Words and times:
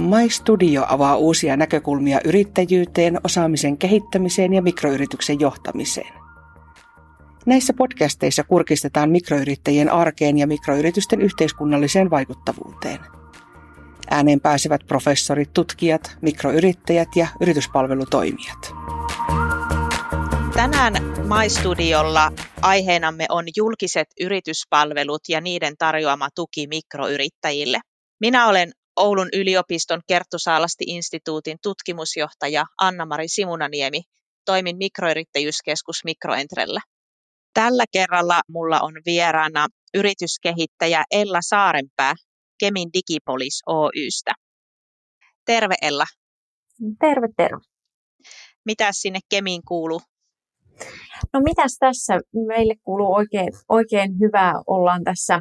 My 0.00 0.30
Studio 0.30 0.84
avaa 0.88 1.16
uusia 1.16 1.56
näkökulmia 1.56 2.20
yrittäjyyteen, 2.24 3.20
osaamisen 3.24 3.78
kehittämiseen 3.78 4.52
ja 4.52 4.62
mikroyrityksen 4.62 5.40
johtamiseen. 5.40 6.12
Näissä 7.46 7.72
podcasteissa 7.72 8.44
kurkistetaan 8.44 9.10
mikroyrittäjien 9.10 9.92
arkeen 9.92 10.38
ja 10.38 10.46
mikroyritysten 10.46 11.20
yhteiskunnalliseen 11.20 12.10
vaikuttavuuteen. 12.10 12.98
Ääneen 14.10 14.40
pääsevät 14.40 14.80
professorit, 14.86 15.52
tutkijat, 15.54 16.16
mikroyrittäjät 16.22 17.08
ja 17.16 17.26
yrityspalvelutoimijat. 17.40 18.74
Tänään 20.54 20.94
MyStudiolla 21.42 22.32
aiheenamme 22.62 23.26
on 23.28 23.44
julkiset 23.56 24.08
yrityspalvelut 24.20 25.20
ja 25.28 25.40
niiden 25.40 25.74
tarjoama 25.78 26.28
tuki 26.34 26.66
mikroyrittäjille. 26.66 27.80
Minä 28.20 28.48
olen 28.48 28.72
Oulun 29.00 29.28
yliopiston 29.32 30.00
Kerttu 30.08 30.38
Saalasti-instituutin 30.38 31.58
tutkimusjohtaja 31.62 32.64
Anna-Mari 32.80 33.28
Simunaniemi. 33.28 34.02
Toimin 34.44 34.76
mikroyrittäjyyskeskus 34.76 36.04
Mikroentrellä. 36.04 36.80
Tällä 37.54 37.84
kerralla 37.92 38.40
mulla 38.48 38.80
on 38.80 38.92
vieraana 39.06 39.66
yrityskehittäjä 39.94 41.04
Ella 41.10 41.38
Saarenpää 41.42 42.14
Kemin 42.60 42.88
Digipolis 42.92 43.62
Oystä. 43.66 44.32
Terve 45.44 45.74
Ella. 45.82 46.04
Terve, 47.00 47.28
terve. 47.36 47.60
Mitä 48.64 48.88
sinne 48.92 49.18
Kemiin 49.28 49.62
kuuluu? 49.68 50.00
No 51.32 51.40
mitäs 51.40 51.76
tässä? 51.78 52.20
Meille 52.46 52.74
kuuluu 52.82 53.14
oikein, 53.14 53.52
oikein 53.68 54.18
hyvää. 54.20 54.54
Ollaan 54.66 55.04
tässä 55.04 55.40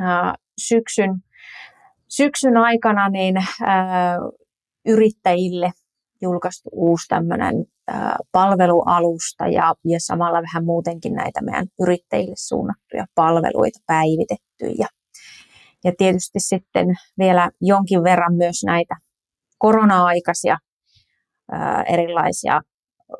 ää, 0.00 0.34
syksyn, 0.60 1.10
syksyn 2.16 2.56
aikana 2.56 3.08
niin 3.08 3.34
ää, 3.62 4.18
yrittäjille 4.86 5.72
julkaistu 6.22 6.70
uusi 6.72 7.08
tämmöinen 7.08 7.54
palvelualusta 8.32 9.46
ja, 9.46 9.74
ja 9.84 10.00
samalla 10.00 10.42
vähän 10.42 10.64
muutenkin 10.64 11.12
näitä 11.14 11.42
meidän 11.42 11.66
yrittäjille 11.80 12.34
suunnattuja 12.38 13.06
palveluita 13.14 13.78
päivitetty. 13.86 14.66
Ja, 14.78 14.86
ja 15.84 15.92
tietysti 15.98 16.40
sitten 16.40 16.86
vielä 17.18 17.50
jonkin 17.60 18.02
verran 18.02 18.34
myös 18.34 18.64
näitä 18.64 18.96
korona-aikaisia 19.58 20.58
ää, 21.52 21.82
erilaisia 21.82 22.60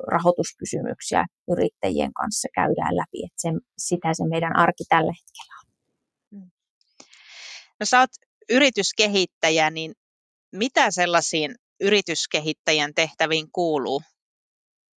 rahoituskysymyksiä 0.07 1.25
yrittäjien 1.51 2.13
kanssa 2.13 2.47
käydään 2.55 2.95
läpi. 2.95 3.25
Että 3.25 3.41
se, 3.41 3.49
sitä 3.77 4.13
se 4.13 4.23
meidän 4.27 4.55
arki 4.55 4.83
tällä 4.89 5.11
hetkellä 5.11 5.55
on. 5.59 5.71
Mm. 6.31 6.51
No 7.79 7.85
sä 7.85 7.99
oot 7.99 8.09
yrityskehittäjä, 8.49 9.69
niin 9.69 9.93
mitä 10.51 10.91
sellaisiin 10.91 11.55
yrityskehittäjän 11.81 12.93
tehtäviin 12.95 13.47
kuuluu 13.51 14.01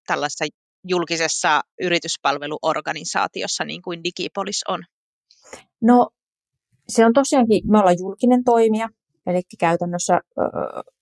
tällaisessa 0.07 0.45
julkisessa 0.85 1.61
yrityspalveluorganisaatiossa 1.81 3.65
niin 3.65 3.83
kuin 3.83 4.05
Digipolis 4.05 4.65
on? 4.69 4.85
No 5.83 6.11
se 6.89 7.07
on 7.07 7.13
tosiaankin, 7.13 7.71
me 7.71 7.79
ollaan 7.79 7.99
julkinen 7.99 8.45
toimija, 8.45 8.89
eli 9.27 9.43
käytännössä 9.59 10.21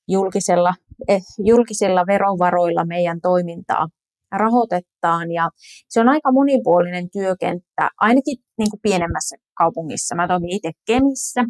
julkisella, 0.08 0.74
eh, 1.08 1.22
julkisilla 1.38 2.06
verovaroilla 2.06 2.84
meidän 2.84 3.20
toimintaa 3.20 3.88
rahoitetaan 4.32 5.32
ja 5.32 5.50
se 5.88 6.00
on 6.00 6.08
aika 6.08 6.32
monipuolinen 6.32 7.10
työkenttä, 7.10 7.90
ainakin 8.00 8.38
niin 8.58 8.70
kuin 8.70 8.80
pienemmässä 8.82 9.36
kaupungissa. 9.54 10.14
Mä 10.14 10.28
toimin 10.28 10.50
itse 10.50 10.70
Kemissä 10.86 11.44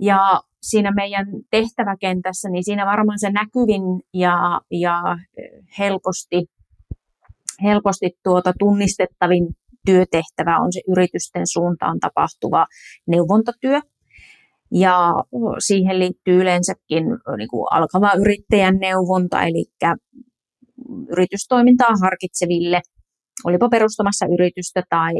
ja 0.00 0.40
siinä 0.62 0.90
meidän 0.90 1.26
tehtäväkentässä, 1.50 2.48
niin 2.48 2.64
siinä 2.64 2.86
varmaan 2.86 3.18
se 3.18 3.30
näkyvin 3.30 3.82
ja, 4.14 4.60
ja 4.70 5.02
helposti, 5.78 6.46
helposti 7.62 8.10
tuota 8.24 8.52
tunnistettavin 8.58 9.46
työtehtävä 9.86 10.58
on 10.58 10.72
se 10.72 10.80
yritysten 10.88 11.46
suuntaan 11.46 12.00
tapahtuva 12.00 12.66
neuvontatyö. 13.06 13.80
Ja 14.72 15.14
siihen 15.58 15.98
liittyy 15.98 16.40
yleensäkin 16.40 17.04
niin 17.36 17.48
kuin 17.48 17.66
alkava 17.70 18.12
yrittäjän 18.20 18.76
neuvonta, 18.76 19.42
eli 19.42 19.64
yritystoimintaa 21.08 21.94
harkitseville, 22.02 22.80
olipa 23.44 23.68
perustamassa 23.68 24.26
yritystä 24.26 24.82
tai 24.88 25.14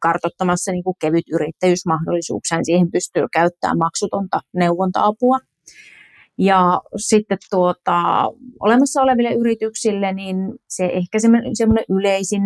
kartottamassa 0.00 0.72
niin 0.72 0.84
kuin 0.84 0.96
kevyt 1.00 1.24
yrittäjyysmahdollisuuksia, 1.32 2.58
niin 2.58 2.64
siihen 2.64 2.90
pystyy 2.90 3.24
käyttämään 3.32 3.78
maksutonta 3.78 4.40
neuvonta-apua. 4.54 5.38
Ja 6.38 6.80
sitten 6.96 7.38
tuota, 7.50 8.02
olemassa 8.60 9.02
oleville 9.02 9.32
yrityksille, 9.32 10.12
niin 10.12 10.36
se 10.68 10.84
ehkä 10.84 11.18
semmoinen 11.18 11.84
yleisin, 11.88 12.42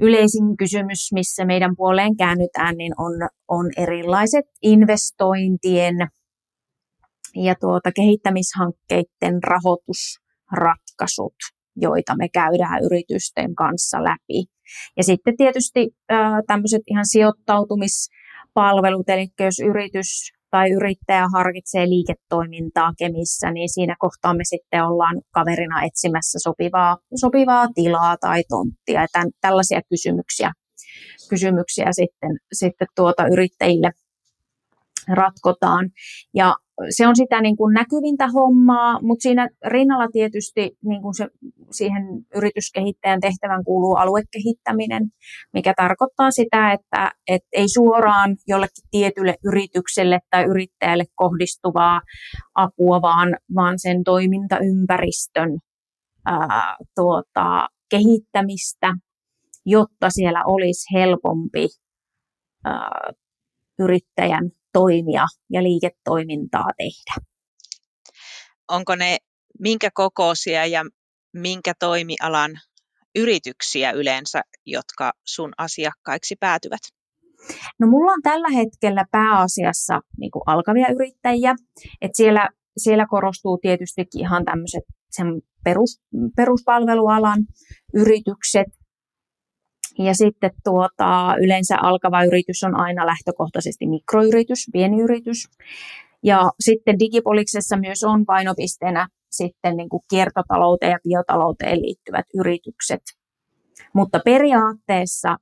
yleisin 0.00 0.56
kysymys, 0.56 1.12
missä 1.12 1.44
meidän 1.44 1.76
puoleen 1.76 2.16
käännytään, 2.16 2.76
niin 2.76 2.92
on, 2.98 3.12
on 3.48 3.70
erilaiset 3.76 4.44
investointien 4.62 5.96
ja 7.34 7.54
tuota, 7.60 7.92
kehittämishankkeiden 7.92 9.42
rahoitusratkaisut, 10.96 11.34
joita 11.76 12.16
me 12.16 12.28
käydään 12.28 12.84
yritysten 12.84 13.54
kanssa 13.54 14.04
läpi. 14.04 14.44
Ja 14.96 15.04
sitten 15.04 15.36
tietysti 15.36 15.88
tämmöiset 16.46 16.82
ihan 16.86 17.06
sijoittautumispalvelut, 17.06 19.08
eli 19.08 19.28
jos 19.40 19.60
yritys 19.60 20.32
tai 20.50 20.70
yrittäjä 20.70 21.26
harkitsee 21.34 21.88
liiketoimintaa 21.88 22.92
Kemissä, 22.98 23.50
niin 23.50 23.68
siinä 23.68 23.96
kohtaa 23.98 24.34
me 24.34 24.44
sitten 24.44 24.84
ollaan 24.84 25.22
kaverina 25.30 25.84
etsimässä 25.84 26.38
sopivaa, 26.42 26.98
sopivaa 27.14 27.66
tilaa 27.74 28.16
tai 28.16 28.42
tonttia. 28.48 29.00
Ja 29.00 29.06
tämän, 29.12 29.30
tällaisia 29.40 29.80
kysymyksiä, 29.90 30.52
kysymyksiä 31.30 31.86
sitten, 31.90 32.30
sitten 32.52 32.88
tuota 32.96 33.26
yrittäjille 33.26 33.90
ratkotaan. 35.08 35.90
Ja 36.34 36.54
se 36.90 37.06
on 37.06 37.16
sitä 37.16 37.40
niin 37.40 37.56
kuin 37.56 37.74
näkyvintä 37.74 38.28
hommaa, 38.28 39.02
mutta 39.02 39.22
siinä 39.22 39.48
rinnalla 39.66 40.08
tietysti 40.12 40.76
niin 40.84 41.02
kuin 41.02 41.14
se, 41.14 41.28
siihen 41.70 42.02
yrityskehittäjän 42.34 43.20
tehtävän 43.20 43.64
kuuluu 43.64 43.94
aluekehittäminen, 43.94 45.02
mikä 45.52 45.74
tarkoittaa 45.76 46.30
sitä, 46.30 46.72
että 46.72 47.10
et 47.28 47.42
ei 47.52 47.68
suoraan 47.68 48.36
jollekin 48.46 48.88
tietylle 48.90 49.34
yritykselle 49.44 50.18
tai 50.30 50.44
yrittäjälle 50.44 51.04
kohdistuvaa 51.14 52.00
apua, 52.54 53.02
vaan, 53.02 53.36
vaan 53.54 53.78
sen 53.78 54.04
toimintaympäristön 54.04 55.58
ää, 56.26 56.76
tuota, 56.94 57.68
kehittämistä, 57.90 58.94
jotta 59.66 60.10
siellä 60.10 60.42
olisi 60.46 60.94
helpompi 60.94 61.68
ää, 62.64 63.10
yrittäjän 63.78 64.50
toimia 64.78 65.26
ja 65.50 65.62
liiketoimintaa 65.62 66.70
tehdä. 66.78 67.26
Onko 68.68 68.96
ne 68.96 69.16
minkä 69.60 69.90
kokoisia 69.94 70.66
ja 70.66 70.84
minkä 71.32 71.72
toimialan 71.80 72.50
yrityksiä 73.14 73.90
yleensä, 73.92 74.40
jotka 74.66 75.12
sun 75.26 75.52
asiakkaiksi 75.58 76.36
päätyvät? 76.40 76.80
No 77.80 77.86
mulla 77.86 78.12
on 78.12 78.22
tällä 78.22 78.50
hetkellä 78.50 79.04
pääasiassa 79.10 80.00
niin 80.18 80.30
kuin 80.30 80.42
alkavia 80.46 80.86
yrittäjiä, 80.94 81.54
että 82.00 82.16
siellä, 82.16 82.48
siellä 82.76 83.06
korostuu 83.10 83.58
tietysti 83.58 84.04
ihan 84.14 84.44
tämmöiset 84.44 84.84
sen 85.10 85.26
perus, 85.64 86.00
peruspalvelualan 86.36 87.38
yritykset, 87.94 88.66
ja 89.98 90.14
sitten 90.14 90.50
tuota, 90.64 91.34
yleensä 91.44 91.76
alkava 91.82 92.24
yritys 92.24 92.64
on 92.64 92.80
aina 92.80 93.06
lähtökohtaisesti 93.06 93.86
mikroyritys, 93.86 94.66
pieni 94.72 95.02
yritys. 95.02 95.48
Ja 96.22 96.50
sitten 96.60 96.98
digipoliksessa 96.98 97.76
myös 97.76 98.04
on 98.04 98.26
painopisteenä 98.26 99.08
sitten 99.30 99.76
niin 99.76 99.88
kuin 99.88 100.02
kiertotalouteen 100.10 100.90
ja 100.90 100.98
biotalouteen 101.08 101.82
liittyvät 101.82 102.26
yritykset. 102.34 103.02
Mutta 103.92 104.20
periaatteessa, 104.24 105.36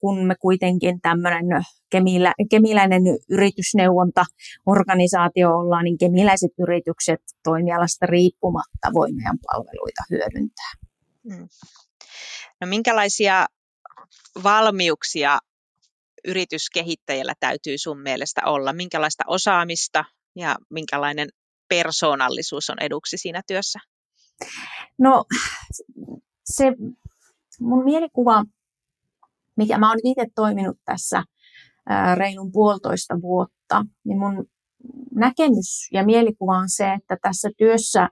kun 0.00 0.26
me 0.26 0.34
kuitenkin 0.40 1.00
tämmöinen 1.00 1.46
kemilä, 1.90 2.32
kemiläinen 2.50 3.02
yritysneuvontaorganisaatio 3.30 5.50
ollaan, 5.50 5.84
niin 5.84 5.98
kemiläiset 5.98 6.52
yritykset 6.58 7.20
toimialasta 7.44 8.06
riippumatta 8.06 8.90
voi 8.94 9.12
meidän 9.12 9.38
palveluita 9.46 10.02
hyödyntää. 10.10 10.72
Hmm. 11.32 11.48
No 12.64 12.68
minkälaisia 12.68 13.46
valmiuksia 14.44 15.38
yrityskehittäjällä 16.24 17.34
täytyy 17.40 17.78
sun 17.78 18.00
mielestä 18.02 18.40
olla? 18.44 18.72
Minkälaista 18.72 19.24
osaamista 19.26 20.04
ja 20.36 20.56
minkälainen 20.70 21.28
persoonallisuus 21.68 22.70
on 22.70 22.76
eduksi 22.80 23.16
siinä 23.18 23.42
työssä? 23.46 23.78
No 24.98 25.24
se 26.44 26.72
mun 27.60 27.84
mielikuva, 27.84 28.44
mikä 29.56 29.78
mä 29.78 29.88
oon 29.88 29.98
itse 30.04 30.26
toiminut 30.34 30.76
tässä 30.84 31.24
reilun 32.14 32.52
puolitoista 32.52 33.20
vuotta, 33.22 33.84
niin 34.04 34.18
mun 34.18 34.46
näkemys 35.14 35.88
ja 35.92 36.04
mielikuva 36.04 36.58
on 36.58 36.68
se, 36.68 36.92
että 36.92 37.16
tässä 37.22 37.50
työssä 37.56 38.08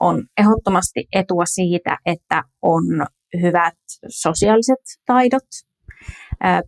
on 0.00 0.26
ehdottomasti 0.36 1.06
etua 1.12 1.46
siitä, 1.46 1.98
että 2.06 2.42
on 2.62 2.84
hyvät 3.42 3.78
sosiaaliset 4.08 4.78
taidot, 5.06 5.44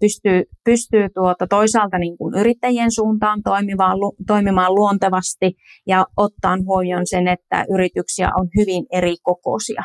pystyy, 0.00 0.42
pystyy 0.64 1.08
tuota 1.14 1.46
toisaalta 1.46 1.98
niin 1.98 2.18
kuin 2.18 2.34
yrittäjien 2.34 2.92
suuntaan 2.92 3.42
toimimaan, 3.42 3.98
toimimaan 4.26 4.74
luontevasti 4.74 5.54
ja 5.86 6.06
ottaa 6.16 6.56
huomioon 6.66 7.06
sen, 7.06 7.28
että 7.28 7.64
yrityksiä 7.74 8.30
on 8.38 8.48
hyvin 8.58 8.86
eri 8.92 9.14
kokoisia. 9.22 9.82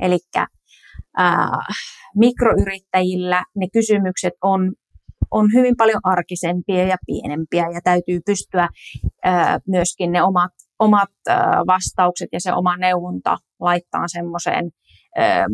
Eli 0.00 0.18
mikroyrittäjillä 2.16 3.42
ne 3.56 3.66
kysymykset 3.72 4.34
on, 4.42 4.72
on 5.30 5.52
hyvin 5.52 5.76
paljon 5.76 6.00
arkisempia 6.04 6.84
ja 6.84 6.96
pienempiä 7.06 7.66
ja 7.74 7.80
täytyy 7.84 8.20
pystyä 8.26 8.68
ää, 9.24 9.58
myöskin 9.68 10.12
ne 10.12 10.22
omat, 10.22 10.52
omat 10.78 11.10
ää, 11.28 11.62
vastaukset 11.66 12.28
ja 12.32 12.40
se 12.40 12.52
oma 12.52 12.76
neuvonta 12.76 13.36
laittaa 13.60 14.08
semmoiseen 14.08 14.70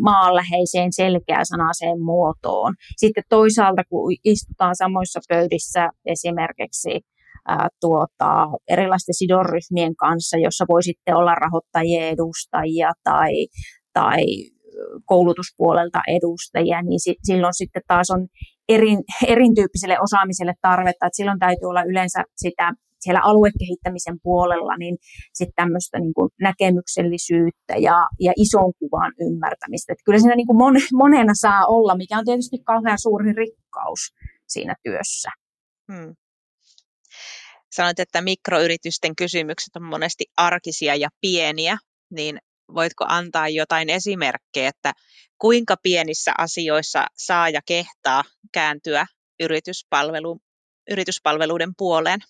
maanläheiseen 0.01 0.93
selkeäsanaiseen 0.93 2.03
muotoon. 2.03 2.75
Sitten 2.97 3.25
toisaalta, 3.29 3.83
kun 3.89 4.13
istutaan 4.25 4.77
samoissa 4.77 5.21
pöydissä 5.29 5.89
esimerkiksi 6.07 7.01
ää, 7.49 7.69
tuota, 7.81 8.49
erilaisten 8.69 9.15
sidonryhmien 9.15 9.97
kanssa, 9.97 10.37
jossa 10.37 10.65
voi 10.69 10.83
sitten 10.83 11.17
olla 11.17 11.35
rahoittajien 11.35 12.09
edustajia 12.09 12.93
tai, 13.05 13.33
tai 13.93 14.23
koulutuspuolelta 15.05 16.01
edustajia, 16.09 16.83
niin 16.83 17.01
si- 17.01 17.19
silloin 17.23 17.55
sitten 17.55 17.83
taas 17.89 18.11
on 18.11 18.27
erin, 18.69 18.99
erityyppiselle 19.27 20.01
osaamiselle 20.01 20.55
tarvetta, 20.63 21.07
että 21.07 21.17
silloin 21.17 21.39
täytyy 21.39 21.69
olla 21.69 21.83
yleensä 21.83 22.25
sitä 22.37 22.73
siellä 23.05 23.21
aluekehittämisen 23.25 24.19
puolella 24.23 24.77
niin 24.77 24.97
sitten 25.35 25.55
tämmöistä 25.57 25.99
niin 25.99 26.15
kuin 26.15 26.31
näkemyksellisyyttä 26.41 27.75
ja, 27.79 28.09
ja 28.21 28.33
ison 28.37 28.73
kuvan 28.79 29.13
ymmärtämistä. 29.21 29.93
Että 29.93 30.05
kyllä 30.05 30.19
siinä 30.19 30.37
niin 30.37 30.47
kuin 30.47 30.57
mon, 30.57 30.75
monena 30.93 31.33
saa 31.35 31.67
olla, 31.67 31.97
mikä 31.97 32.19
on 32.19 32.25
tietysti 32.25 32.59
kauhean 32.65 32.99
suuri 32.99 33.33
rikkaus 33.33 34.01
siinä 34.49 34.75
työssä. 34.83 35.29
Hmm. 35.93 36.15
Sanoit, 37.73 38.01
että 38.01 38.23
mikroyritysten 38.23 39.17
kysymykset 39.17 39.77
on 39.77 39.85
monesti 39.85 40.25
arkisia 40.37 40.95
ja 40.95 41.09
pieniä, 41.21 41.79
niin 42.11 42.39
voitko 42.75 43.05
antaa 43.09 43.49
jotain 43.49 43.91
esimerkkejä, 43.91 44.69
että 44.69 44.93
kuinka 45.39 45.77
pienissä 45.83 46.33
asioissa 46.39 47.07
saa 47.17 47.49
ja 47.49 47.61
kehtaa 47.67 48.25
kääntyä 48.53 49.07
yrityspalvelu, 49.41 50.39
yrityspalveluiden 50.91 51.73
puoleen? 51.79 52.21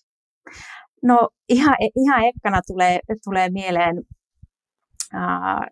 No 1.03 1.29
ihan, 1.49 1.77
ihan 1.97 2.25
ekkana 2.25 2.61
tulee, 2.67 3.00
tulee 3.25 3.50
mieleen 3.50 3.97
ää, 5.12 5.67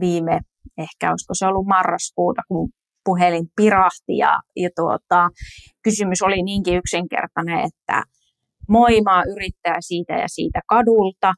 viime, 0.00 0.40
ehkä 0.78 1.10
olisiko 1.10 1.34
se 1.34 1.46
ollut 1.46 1.66
marraskuuta, 1.66 2.42
kun 2.48 2.70
puhelin 3.04 3.46
pirahti 3.56 4.16
ja, 4.18 4.40
ja 4.56 4.70
tuota, 4.76 5.28
kysymys 5.82 6.22
oli 6.22 6.42
niinkin 6.42 6.76
yksinkertainen, 6.76 7.58
että 7.58 8.02
moi, 8.68 9.00
mä 9.00 9.22
yrittäjä 9.32 9.76
siitä 9.80 10.12
ja 10.12 10.28
siitä 10.28 10.60
kadulta. 10.68 11.34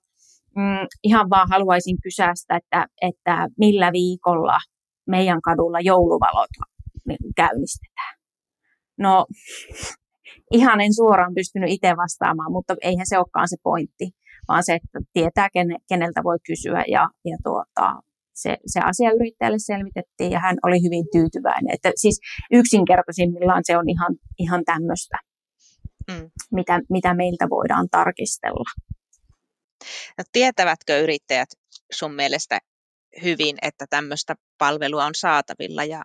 Mm, 0.57 0.87
ihan 1.03 1.31
vaan 1.31 1.49
haluaisin 1.51 1.97
kysästä, 2.03 2.57
että, 2.57 2.87
että 3.03 3.49
millä 3.59 3.93
viikolla 3.93 4.59
meidän 5.07 5.41
kadulla 5.41 5.81
jouluvalot 5.81 6.51
käynnistetään. 7.37 8.19
No 8.99 9.27
ihan 10.53 10.81
en 10.81 10.95
suoraan 10.95 11.35
pystynyt 11.35 11.71
itse 11.71 11.97
vastaamaan, 11.97 12.53
mutta 12.53 12.77
eihän 12.83 13.07
se 13.07 13.19
olekaan 13.19 13.49
se 13.49 13.57
pointti, 13.63 14.11
vaan 14.49 14.65
se, 14.65 14.75
että 14.75 14.99
tietää, 15.13 15.49
keneltä 15.89 16.21
voi 16.25 16.37
kysyä 16.47 16.85
ja, 16.89 17.09
ja 17.25 17.37
tuota, 17.43 18.03
se, 18.35 18.57
se 18.67 18.81
asia 18.81 19.11
yrittäjälle 19.13 19.59
selvitettiin 19.59 20.31
ja 20.33 20.41
hän 20.41 20.57
oli 20.63 20.83
hyvin 20.83 21.05
tyytyväinen. 21.13 21.75
Että 21.75 21.93
siis 21.97 22.21
yksinkertaisimmillaan 22.53 23.63
se 23.65 23.77
on 23.77 23.89
ihan, 23.89 24.17
ihan 24.39 24.65
tämmöistä, 24.65 25.19
mm. 26.11 26.31
mitä, 26.53 26.81
mitä 26.91 27.15
meiltä 27.15 27.47
voidaan 27.51 27.89
tarkistella. 27.91 28.71
No, 30.19 30.25
tietävätkö 30.33 31.01
yrittäjät 31.01 31.49
sun 31.93 32.15
mielestä 32.15 32.59
hyvin, 33.23 33.57
että 33.63 33.87
tämmöistä 33.91 34.35
palvelua 34.59 35.05
on 35.05 35.15
saatavilla 35.15 35.85
ja 35.85 36.03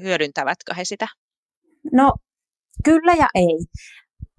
hyödyntävätkö 0.00 0.74
he 0.74 0.84
sitä? 0.84 1.06
No 1.92 2.12
Kyllä 2.84 3.14
ja 3.18 3.26
ei. 3.34 3.58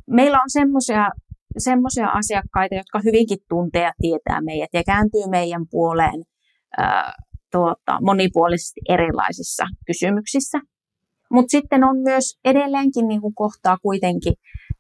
Meillä 0.08 0.38
on 0.38 0.50
semmoisia 0.50 1.10
semmoisia 1.58 2.08
asiakkaita, 2.08 2.76
jotka 2.76 3.00
hyvinkin 3.04 3.38
tuntee 3.50 3.82
ja 3.82 3.94
tietää 4.02 4.42
meidät 4.42 4.70
ja 4.74 4.84
kääntyy 4.84 5.22
meidän 5.30 5.66
puoleen 5.72 6.24
ää, 6.78 7.14
tuota, 7.52 7.98
monipuolisesti 8.02 8.82
erilaisissa 8.90 9.66
kysymyksissä. 9.86 10.60
Mutta 11.32 11.52
sitten 11.52 11.84
on 11.84 11.98
myös 11.98 12.40
edelleenkin 12.46 13.08
niin 13.08 13.22
kuin 13.22 13.36
kohtaa 13.36 13.78
kuitenkin 13.82 14.34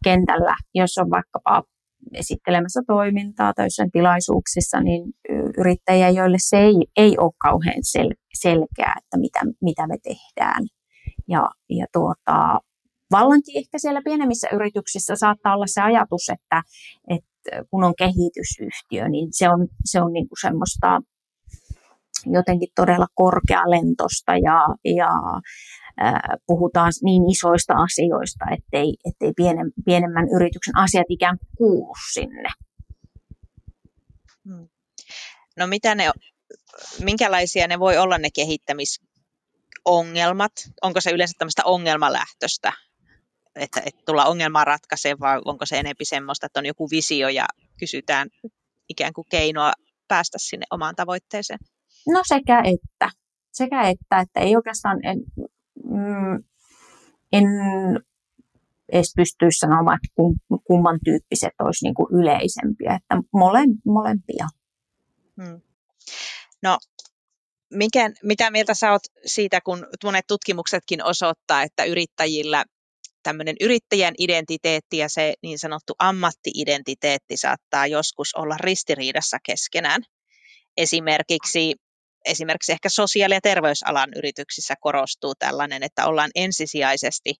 kentällä, 0.03 0.55
jos 0.75 0.97
on 0.97 1.09
vaikkapa 1.09 1.63
esittelemässä 2.13 2.81
toimintaa 2.87 3.53
tai 3.53 3.65
jossain 3.65 3.91
tilaisuuksissa, 3.91 4.79
niin 4.81 5.03
yrittäjiä, 5.57 6.09
joille 6.09 6.37
se 6.39 6.57
ei, 6.57 6.75
ei 6.97 7.17
ole 7.17 7.31
kauhean 7.41 7.83
sel- 7.97 8.23
selkeää, 8.33 8.95
että 8.97 9.17
mitä, 9.17 9.39
mitä 9.61 9.87
me 9.87 9.95
tehdään. 10.03 10.63
Ja, 11.27 11.49
ja 11.69 11.85
tuota, 11.93 12.59
vallankin 13.11 13.57
ehkä 13.57 13.77
siellä 13.77 14.01
pienemmissä 14.03 14.47
yrityksissä 14.53 15.15
saattaa 15.15 15.55
olla 15.55 15.67
se 15.67 15.81
ajatus, 15.81 16.29
että, 16.29 16.63
että 17.09 17.63
kun 17.69 17.83
on 17.83 17.93
kehitysyhtiö, 17.97 19.09
niin 19.09 19.27
se 19.31 19.49
on, 19.49 19.67
se 19.85 20.01
on 20.01 20.13
niin 20.13 20.29
kuin 20.29 20.41
semmoista 20.41 21.01
jotenkin 22.25 22.69
todella 22.75 23.07
korkealentosta 23.15 24.31
ja, 24.31 24.67
ja 24.95 25.09
äh, 26.01 26.19
puhutaan 26.47 26.91
niin 27.03 27.29
isoista 27.29 27.73
asioista, 27.73 28.45
ettei, 28.57 28.97
ettei 29.09 29.33
pienem, 29.35 29.71
pienemmän 29.85 30.27
yrityksen 30.35 30.77
asiat 30.77 31.05
ikään 31.09 31.37
kuin 31.37 31.49
kuulu 31.57 31.93
sinne. 32.13 32.49
Hmm. 34.45 34.67
No 35.57 35.67
mitä 35.67 35.95
ne, 35.95 36.11
minkälaisia 37.03 37.67
ne 37.67 37.79
voi 37.79 37.97
olla 37.97 38.17
ne 38.17 38.29
kehittämisongelmat? 38.35 40.51
Onko 40.81 41.01
se 41.01 41.11
yleensä 41.11 41.33
tämmöistä 41.37 41.61
ongelmalähtöistä 41.65 42.73
että, 43.59 43.81
että 43.85 44.01
tulla 44.05 44.25
ongelmaa 44.25 44.65
ratkaisemaan, 44.65 45.19
vai 45.19 45.41
onko 45.45 45.65
se 45.65 45.79
enempi 45.79 46.05
semmoista, 46.05 46.45
että 46.45 46.59
on 46.59 46.65
joku 46.65 46.89
visio 46.89 47.29
ja 47.29 47.45
kysytään 47.79 48.29
ikään 48.89 49.13
kuin 49.13 49.27
keinoa 49.29 49.73
päästä 50.07 50.37
sinne 50.41 50.65
omaan 50.71 50.95
tavoitteeseen? 50.95 51.59
No 52.07 52.21
sekä 52.27 52.61
että. 52.65 53.09
Sekä 53.51 53.81
että, 53.81 54.19
että 54.19 54.39
ei 54.39 54.55
oikeastaan, 54.55 55.05
en, 55.05 55.19
mm, 55.83 56.43
en 57.31 57.45
edes 58.89 59.13
pystyisi 59.15 59.59
sanomaan, 59.59 59.99
että 60.03 60.39
kumman 60.67 60.99
tyyppiset 61.05 61.53
olisi 61.59 61.85
niin 61.85 61.93
kuin 61.93 62.07
yleisempiä, 62.11 62.95
että 62.95 63.15
mole, 63.33 63.59
molempia. 63.85 64.47
Hmm. 65.41 65.61
No, 66.63 66.77
mikä, 67.73 68.11
mitä 68.23 68.51
mieltä 68.51 68.73
sä 68.73 68.91
oot 68.91 69.01
siitä, 69.25 69.61
kun 69.61 69.87
monet 70.03 70.27
tutkimuksetkin 70.27 71.03
osoittaa, 71.03 71.63
että 71.63 71.83
yrittäjillä 71.83 72.65
tämmöinen 73.23 73.55
yrittäjän 73.61 74.13
identiteetti 74.17 74.97
ja 74.97 75.09
se 75.09 75.33
niin 75.43 75.59
sanottu 75.59 75.93
ammattiidentiteetti 75.99 77.37
saattaa 77.37 77.87
joskus 77.87 78.35
olla 78.35 78.57
ristiriidassa 78.59 79.37
keskenään. 79.45 80.01
Esimerkiksi, 80.77 81.75
esimerkiksi 82.25 82.71
ehkä 82.71 82.89
sosiaali- 82.89 83.33
ja 83.33 83.41
terveysalan 83.41 84.09
yrityksissä 84.15 84.73
korostuu 84.81 85.33
tällainen, 85.39 85.83
että 85.83 86.05
ollaan 86.05 86.31
ensisijaisesti 86.35 87.33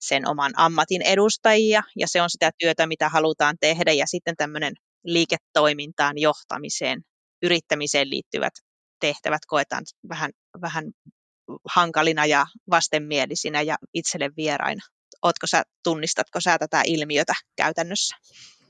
sen 0.00 0.28
oman 0.28 0.52
ammatin 0.56 1.02
edustajia 1.02 1.82
ja 1.98 2.08
se 2.08 2.22
on 2.22 2.30
sitä 2.30 2.50
työtä, 2.58 2.86
mitä 2.86 3.08
halutaan 3.08 3.56
tehdä 3.60 3.92
ja 3.92 4.06
sitten 4.06 4.36
tämmöinen 4.36 4.74
liiketoimintaan, 5.04 6.18
johtamiseen, 6.18 7.02
yrittämiseen 7.42 8.10
liittyvät 8.10 8.52
tehtävät 9.00 9.42
koetaan 9.46 9.84
vähän, 10.08 10.30
vähän 10.62 10.84
hankalina 11.68 12.26
ja 12.26 12.46
vastenmielisinä 12.70 13.62
ja 13.62 13.76
itselle 13.94 14.30
vieraina. 14.36 14.82
Ootko 15.22 15.46
sä, 15.46 15.62
tunnistatko 15.84 16.40
sä 16.40 16.58
tätä 16.58 16.82
ilmiötä 16.86 17.32
käytännössä? 17.56 18.16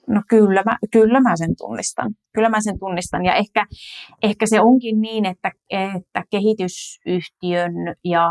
No 0.08 0.22
kyllä 0.28 0.62
mä, 0.66 0.78
kyllä 0.92 1.20
mä 1.20 1.36
sen 1.36 1.56
tunnistan. 1.56 2.14
Kyllä 2.34 2.48
mä 2.48 2.60
sen 2.60 2.78
tunnistan. 2.78 3.24
Ja 3.24 3.34
ehkä, 3.34 3.66
ehkä 4.22 4.46
se 4.46 4.60
onkin 4.60 5.00
niin, 5.00 5.26
että, 5.26 5.50
että 5.70 6.24
kehitysyhtiön 6.30 7.72
ja, 8.04 8.30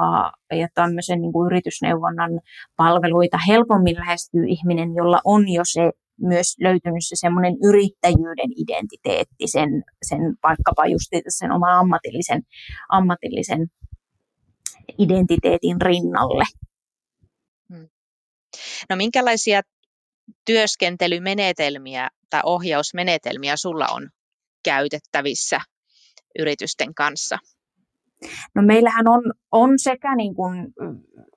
ja 0.51 0.67
tämmöisen 0.73 1.21
niin 1.21 1.33
kuin 1.33 1.45
yritysneuvonnan 1.45 2.31
palveluita 2.75 3.37
helpommin 3.47 3.95
lähestyy 3.95 4.45
ihminen, 4.47 4.95
jolla 4.95 5.21
on 5.25 5.49
jo 5.49 5.61
se 5.65 5.91
myös 6.21 6.55
löytynyt 6.59 7.03
se 7.07 7.15
semmoinen 7.15 7.53
yrittäjyyden 7.63 8.51
identiteetti, 8.57 9.47
sen, 9.47 9.83
sen 10.07 10.19
vaikkapa 10.43 10.85
just 10.85 11.09
sen 11.27 11.51
oman 11.51 11.79
ammatillisen, 11.79 12.41
ammatillisen 12.89 13.67
identiteetin 14.97 15.81
rinnalle. 15.81 16.43
No 18.89 18.95
minkälaisia 18.95 19.61
työskentelymenetelmiä 20.45 22.09
tai 22.29 22.41
ohjausmenetelmiä 22.45 23.57
sulla 23.57 23.87
on 23.87 24.09
käytettävissä 24.63 25.59
yritysten 26.39 26.93
kanssa? 26.93 27.37
No 28.55 28.61
meillähän 28.61 29.07
on, 29.07 29.21
on 29.51 29.79
sekä 29.79 30.15
niin 30.15 30.35
kuin 30.35 30.73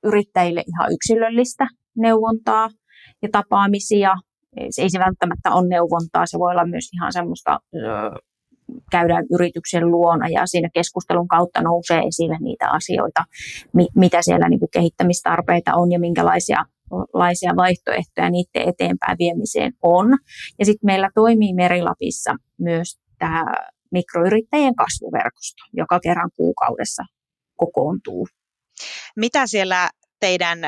yrittäjille 0.04 0.64
ihan 0.68 0.92
yksilöllistä 0.92 1.66
neuvontaa 1.96 2.68
ja 3.22 3.28
tapaamisia. 3.32 4.14
Ei 4.56 4.90
se 4.90 4.98
välttämättä 4.98 5.50
ole 5.52 5.68
neuvontaa, 5.68 6.26
se 6.26 6.38
voi 6.38 6.50
olla 6.50 6.66
myös 6.66 6.90
ihan 6.92 7.12
semmoista, 7.12 7.60
käydään 8.90 9.24
yrityksen 9.34 9.90
luona 9.90 10.28
ja 10.28 10.46
siinä 10.46 10.68
keskustelun 10.74 11.28
kautta 11.28 11.62
nousee 11.62 12.00
esille 12.00 12.36
niitä 12.40 12.70
asioita, 12.70 13.24
mitä 13.96 14.22
siellä 14.22 14.48
niin 14.48 14.60
kuin 14.60 14.70
kehittämistarpeita 14.72 15.74
on 15.74 15.92
ja 15.92 16.00
minkälaisia 16.00 16.64
laisia 17.12 17.52
vaihtoehtoja 17.56 18.30
niiden 18.30 18.68
eteenpäin 18.68 19.18
viemiseen 19.18 19.72
on. 19.82 20.06
Ja 20.58 20.64
sitten 20.64 20.86
meillä 20.86 21.10
toimii 21.14 21.54
Merilapissa 21.54 22.34
myös 22.58 22.98
tämä 23.18 23.44
mikroyrittäjien 23.92 24.74
kasvuverkosto, 24.74 25.64
joka 25.72 26.00
kerran 26.00 26.30
kuukaudessa 26.36 27.02
kokoontuu. 27.56 28.26
Mitä 29.16 29.46
siellä 29.46 29.90
teidän 30.20 30.58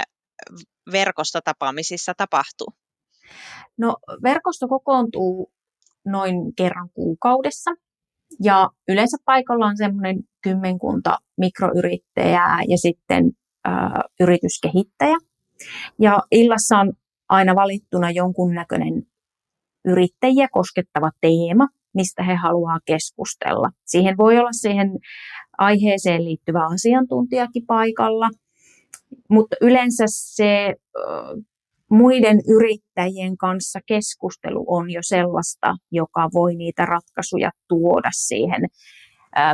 verkostotapaamisissa 0.92 2.12
tapahtuu? 2.16 2.68
No 3.78 3.96
verkosto 4.22 4.68
kokoontuu 4.68 5.52
noin 6.04 6.54
kerran 6.56 6.88
kuukaudessa 6.94 7.70
ja 8.42 8.70
yleensä 8.88 9.16
paikalla 9.24 9.66
on 9.66 9.76
semmoinen 9.76 10.16
kymmenkunta 10.42 11.18
mikroyrittäjää 11.38 12.58
ja 12.68 12.78
sitten 12.78 13.32
ä, 13.68 13.70
yrityskehittäjä. 14.20 15.16
Ja 15.98 16.18
illassa 16.30 16.78
on 16.78 16.92
aina 17.28 17.54
valittuna 17.54 18.10
jonkunnäköinen 18.10 19.02
yrittäjiä 19.84 20.48
koskettava 20.52 21.10
teema, 21.20 21.68
mistä 21.94 22.22
he 22.22 22.34
haluaa 22.34 22.78
keskustella. 22.84 23.70
Siihen 23.84 24.16
voi 24.16 24.38
olla 24.38 24.52
siihen 24.52 24.90
aiheeseen 25.58 26.24
liittyvä 26.24 26.66
asiantuntijakin 26.66 27.66
paikalla, 27.66 28.30
mutta 29.30 29.56
yleensä 29.60 30.04
se 30.08 30.74
muiden 31.90 32.38
yrittäjien 32.48 33.36
kanssa 33.36 33.80
keskustelu 33.86 34.64
on 34.66 34.90
jo 34.90 35.00
sellaista, 35.02 35.76
joka 35.90 36.28
voi 36.34 36.54
niitä 36.54 36.86
ratkaisuja 36.86 37.50
tuoda 37.68 38.10
siihen 38.12 38.62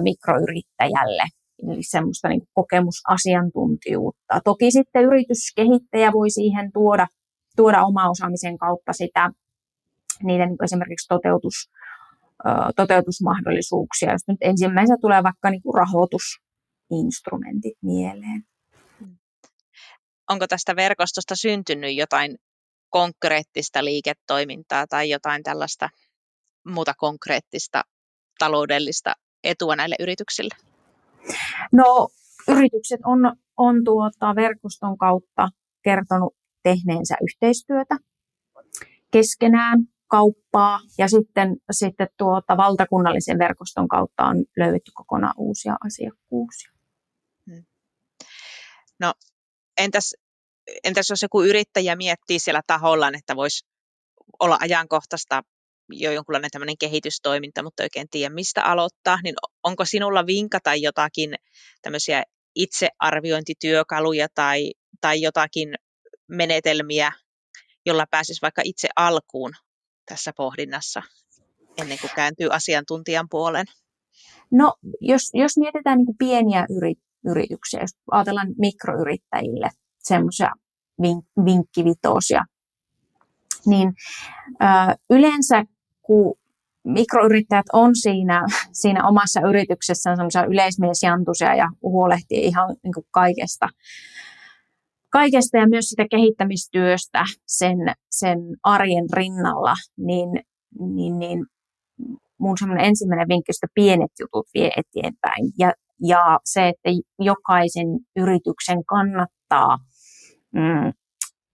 mikroyrittäjälle 0.01 1.23
eli 1.71 1.83
semmoista 1.83 2.29
niin 2.29 2.43
kokemusasiantuntijuutta. 2.55 4.41
Toki 4.45 4.71
sitten 4.71 5.05
yrityskehittäjä 5.05 6.13
voi 6.13 6.31
siihen 6.31 6.73
tuoda, 6.73 7.07
tuoda 7.57 7.83
oma 7.83 8.11
osaamisen 8.11 8.59
kautta 8.59 8.93
sitä, 8.93 9.31
niiden 10.23 10.49
niin 10.49 10.65
esimerkiksi 10.65 11.09
toteutus, 11.09 11.71
toteutusmahdollisuuksia. 12.77 14.13
Jos 14.13 14.23
nyt 14.29 14.39
ensimmäisenä 14.41 14.97
tulee 15.01 15.23
vaikka 15.23 15.51
niin 15.51 15.63
kuin 15.63 15.75
rahoitusinstrumentit 15.75 17.79
mieleen. 17.83 18.45
Onko 20.31 20.47
tästä 20.47 20.77
verkostosta 20.77 21.37
syntynyt 21.37 21.97
jotain 21.97 22.37
konkreettista 22.91 23.85
liiketoimintaa 23.85 24.87
tai 24.87 25.11
jotain 25.11 25.43
tällaista 25.43 25.89
muuta 26.67 26.93
konkreettista 26.99 27.83
taloudellista 28.39 29.15
etua 29.45 29.77
näille 29.77 29.97
yrityksille? 30.01 30.72
No 31.73 32.09
yritykset 32.49 33.01
on, 33.05 33.37
on 33.57 33.85
tuota 33.85 34.35
verkoston 34.35 34.99
kautta 34.99 35.49
kertonut 35.83 36.37
tehneensä 36.63 37.17
yhteistyötä 37.23 37.97
keskenään, 39.11 39.79
kauppaa 40.13 40.81
ja 40.99 41.09
sitten, 41.09 41.57
sitten 41.71 42.09
tuota 42.19 42.57
valtakunnallisen 42.57 43.39
verkoston 43.39 43.89
kautta 43.89 44.25
on 44.25 44.45
löydetty 44.57 44.91
kokonaan 44.95 45.35
uusia 45.37 45.77
asiakkuuksia. 45.87 46.71
Hmm. 47.51 47.65
No 49.01 49.13
entäs, 49.79 50.15
entäs 50.85 51.11
jos 51.11 51.23
joku 51.23 51.43
yrittäjä 51.43 51.97
miettii 51.97 52.39
siellä 52.39 52.63
tahollaan, 52.67 53.15
että 53.15 53.37
voisi 53.37 53.67
olla 54.41 54.59
ajankohtaista 54.61 55.43
jo 55.91 56.13
jonkunlainen 56.13 56.51
tämmöinen 56.51 56.79
kehitystoiminta, 56.79 57.63
mutta 57.63 57.83
oikein 57.83 58.09
tiedä 58.11 58.35
mistä 58.35 58.65
aloittaa, 58.65 59.19
niin 59.23 59.35
onko 59.63 59.85
sinulla 59.85 60.27
vinka 60.27 60.59
tai 60.63 60.83
jotakin 60.83 61.35
tämmöisiä 61.83 62.23
itsearviointityökaluja 62.55 64.27
tai, 64.35 64.73
tai 65.01 65.23
jotakin 65.23 65.75
menetelmiä, 66.29 67.13
jolla 67.87 68.07
pääsisi 68.11 68.43
vaikka 68.43 68.63
itse 68.65 68.89
alkuun 68.97 69.53
tässä 70.07 70.33
pohdinnassa 70.37 71.03
ennen 71.79 71.99
kuin 72.01 72.11
kääntyy 72.17 72.49
asiantuntijan 72.51 73.27
puoleen? 73.31 73.67
No, 74.51 74.75
jos, 75.01 75.31
jos 75.35 75.53
mietitään 75.59 75.99
niin 75.99 76.17
pieniä 76.19 76.67
yrit, 76.77 76.99
yrityksiä, 77.31 77.81
jos 77.81 77.91
ajatellaan 78.11 78.55
mikroyrittäjille 78.59 79.71
semmoisia 79.99 80.51
vink- 81.03 81.45
vinkkivitosia, 81.45 82.45
niin 83.67 83.93
ö, 84.63 84.67
yleensä 85.11 85.65
kun 86.13 86.35
mikroyrittäjät 86.85 87.67
on 87.73 87.97
siinä, 87.97 88.47
siinä 88.73 89.09
omassa 89.09 89.41
yrityksessään 89.41 90.17
semmoisia 90.17 90.45
yleismiesjantuisia 90.45 91.55
ja 91.55 91.69
huolehtii 91.83 92.45
ihan 92.45 92.77
niin 92.83 92.95
kuin 92.95 93.07
kaikesta, 93.11 93.69
kaikesta 95.11 95.59
ja 95.59 95.69
myös 95.69 95.85
sitä 95.85 96.05
kehittämistyöstä 96.11 97.25
sen, 97.47 97.79
sen 98.11 98.39
arjen 98.63 99.05
rinnalla, 99.13 99.75
niin, 99.97 100.29
niin, 100.81 101.19
niin 101.19 101.47
mun 102.39 102.59
semmoinen 102.59 102.87
ensimmäinen 102.87 103.29
vinkki, 103.29 103.53
että 103.53 103.75
pienet 103.75 104.11
jutut 104.21 104.47
vie 104.55 104.71
eteenpäin. 104.77 105.45
Ja, 105.59 105.73
ja 106.01 106.39
se, 106.45 106.69
että 106.69 106.91
jokaisen 107.19 107.89
yrityksen 108.17 108.85
kannattaa 108.85 109.79
mm, 110.53 110.93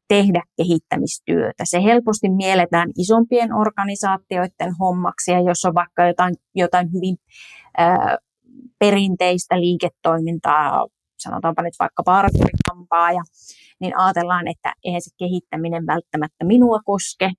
tehdä 0.09 0.43
kehittämistyötä. 0.57 1.65
Se 1.65 1.83
helposti 1.83 2.29
mielletään 2.31 2.91
isompien 2.99 3.55
organisaatioiden 3.55 4.73
hommaksi, 4.81 5.31
ja 5.33 5.41
jos 5.41 5.65
on 5.65 5.75
vaikka 5.75 6.07
jotain, 6.07 6.35
jotain 6.55 6.93
hyvin 6.93 7.17
ää, 7.79 8.17
perinteistä 8.79 9.61
liiketoimintaa, 9.61 10.87
sanotaanpa 11.19 11.63
nyt 11.63 11.75
vaikka 11.81 12.03
parturikampaaja, 12.03 13.23
niin 13.81 13.99
ajatellaan, 13.99 14.49
että 14.49 14.73
eihän 14.85 15.03
se 15.03 15.11
kehittäminen 15.19 15.87
välttämättä 15.87 16.45
minua 16.45 16.79
koske, 16.85 17.31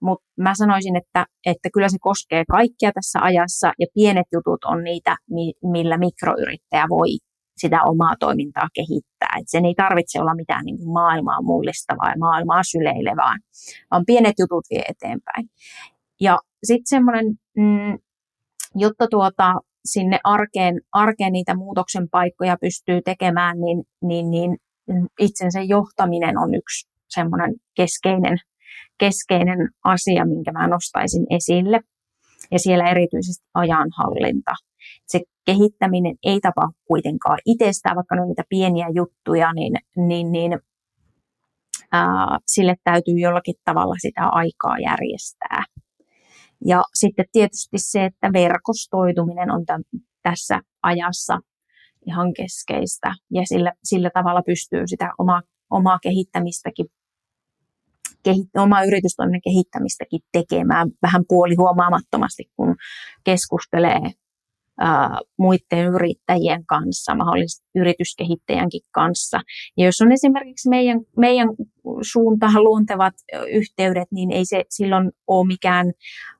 mutta 0.00 0.24
mä 0.36 0.54
sanoisin, 0.54 0.96
että, 0.96 1.26
että 1.46 1.68
kyllä 1.74 1.88
se 1.88 1.96
koskee 2.00 2.44
kaikkia 2.50 2.92
tässä 2.92 3.18
ajassa, 3.22 3.72
ja 3.78 3.86
pienet 3.94 4.26
jutut 4.32 4.64
on 4.64 4.84
niitä, 4.84 5.16
millä 5.62 5.98
mikroyrittäjä 5.98 6.86
voi 6.88 7.08
sitä 7.56 7.82
omaa 7.82 8.14
toimintaa 8.20 8.68
kehittää. 8.74 9.11
Et 9.38 9.48
sen 9.48 9.64
ei 9.64 9.74
tarvitse 9.74 10.20
olla 10.20 10.34
mitään 10.34 10.64
niin 10.64 10.78
kuin 10.78 10.92
maailmaa 10.92 11.42
mullistavaa 11.42 12.10
ja 12.10 12.18
maailmaa 12.18 12.62
syleilevää, 12.62 13.36
vaan 13.90 14.04
pienet 14.06 14.34
jutut 14.38 14.64
vie 14.70 14.82
eteenpäin. 14.88 15.50
Ja 16.20 16.38
sitten 16.64 16.86
semmoinen, 16.86 17.26
mm, 17.56 17.98
jotta 18.74 19.06
tuota, 19.10 19.54
sinne 19.84 20.18
arkeen, 20.24 20.80
arkeen 20.92 21.32
niitä 21.32 21.56
muutoksen 21.56 22.08
paikkoja 22.10 22.56
pystyy 22.60 23.02
tekemään, 23.02 23.60
niin, 23.60 23.82
niin, 24.02 24.30
niin 24.30 24.58
itsensä 25.18 25.60
johtaminen 25.60 26.38
on 26.38 26.54
yksi 26.54 26.88
semmoinen 27.08 27.54
keskeinen, 27.74 28.38
keskeinen 28.98 29.68
asia, 29.84 30.26
minkä 30.26 30.52
mä 30.52 30.66
nostaisin 30.66 31.26
esille. 31.30 31.80
Ja 32.50 32.58
siellä 32.58 32.90
erityisesti 32.90 33.44
ajanhallinta 33.54 34.52
kehittäminen 35.44 36.16
ei 36.24 36.40
tapahdu 36.40 36.72
kuitenkaan 36.84 37.38
itsestään, 37.46 37.96
vaikka 37.96 38.14
ne 38.14 38.22
on 38.22 38.28
niitä 38.28 38.44
pieniä 38.48 38.86
juttuja, 38.94 39.52
niin, 39.52 39.72
niin, 39.96 40.32
niin 40.32 40.58
ää, 41.92 42.38
sille 42.46 42.74
täytyy 42.84 43.14
jollakin 43.18 43.54
tavalla 43.64 43.94
sitä 43.98 44.28
aikaa 44.28 44.78
järjestää. 44.78 45.64
Ja 46.64 46.82
sitten 46.94 47.24
tietysti 47.32 47.78
se, 47.78 48.04
että 48.04 48.32
verkostoituminen 48.32 49.50
on 49.50 49.66
tämän, 49.66 49.82
tässä 50.22 50.60
ajassa 50.82 51.38
ihan 52.06 52.32
keskeistä 52.34 53.14
ja 53.30 53.42
sillä, 53.44 53.72
sillä 53.84 54.10
tavalla 54.14 54.42
pystyy 54.46 54.82
sitä 54.86 55.10
omaa, 55.18 55.42
omaa 55.70 55.98
kehittämistäkin 56.02 56.86
kehit, 58.22 58.46
omaa 58.56 58.84
yritystoiminnan 58.84 59.40
kehittämistäkin 59.44 60.20
tekemään 60.32 60.88
vähän 61.02 61.24
puoli 61.28 61.54
huomaamattomasti, 61.54 62.44
kun 62.56 62.76
keskustelee 63.24 64.00
muiden 65.38 65.86
yrittäjien 65.94 66.66
kanssa, 66.66 67.14
mahdollisesti 67.14 67.66
yrityskehittäjänkin 67.74 68.80
kanssa. 68.90 69.40
Ja 69.76 69.84
jos 69.84 70.00
on 70.00 70.12
esimerkiksi 70.12 70.68
meidän, 70.68 71.00
meidän 71.16 71.48
suuntaan 72.12 72.64
luontevat 72.64 73.14
yhteydet, 73.52 74.08
niin 74.12 74.32
ei 74.32 74.44
se 74.44 74.64
silloin 74.70 75.10
ole 75.26 75.46
mikään 75.46 75.92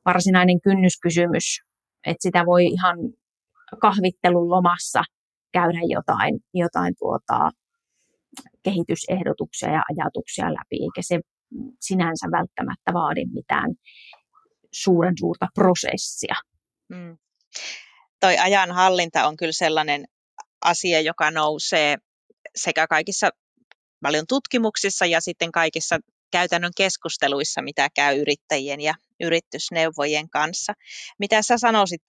varsinainen 0.04 0.60
kynnyskysymys, 0.60 1.60
että 2.06 2.22
sitä 2.22 2.46
voi 2.46 2.64
ihan 2.64 2.98
kahvittelun 3.80 4.50
lomassa 4.50 5.02
käydä 5.52 5.80
jotain, 5.88 6.40
jotain 6.54 6.94
tuota, 6.98 7.50
kehitysehdotuksia 8.62 9.70
ja 9.70 9.82
ajatuksia 9.90 10.46
läpi, 10.46 10.82
eikä 10.82 11.00
se 11.00 11.20
sinänsä 11.80 12.26
välttämättä 12.32 12.92
vaadi 12.92 13.24
mitään 13.24 13.74
suuren 14.72 15.14
suurta 15.18 15.46
prosessia. 15.54 16.34
Mm. 16.88 17.16
Toi 18.22 18.38
ajan 18.38 18.72
hallinta 18.72 19.26
on 19.26 19.36
kyllä 19.36 19.52
sellainen 19.52 20.04
asia, 20.64 21.00
joka 21.00 21.30
nousee 21.30 21.96
sekä 22.56 22.86
kaikissa 22.86 23.30
paljon 24.02 24.24
tutkimuksissa 24.28 25.06
ja 25.06 25.20
sitten 25.20 25.52
kaikissa 25.52 25.98
käytännön 26.32 26.72
keskusteluissa, 26.76 27.62
mitä 27.62 27.88
käy 27.94 28.20
yrittäjien 28.20 28.80
ja 28.80 28.94
yritysneuvojen 29.20 30.30
kanssa. 30.30 30.72
Mitä 31.18 31.42
sä 31.42 31.58
sanoisit 31.58 32.02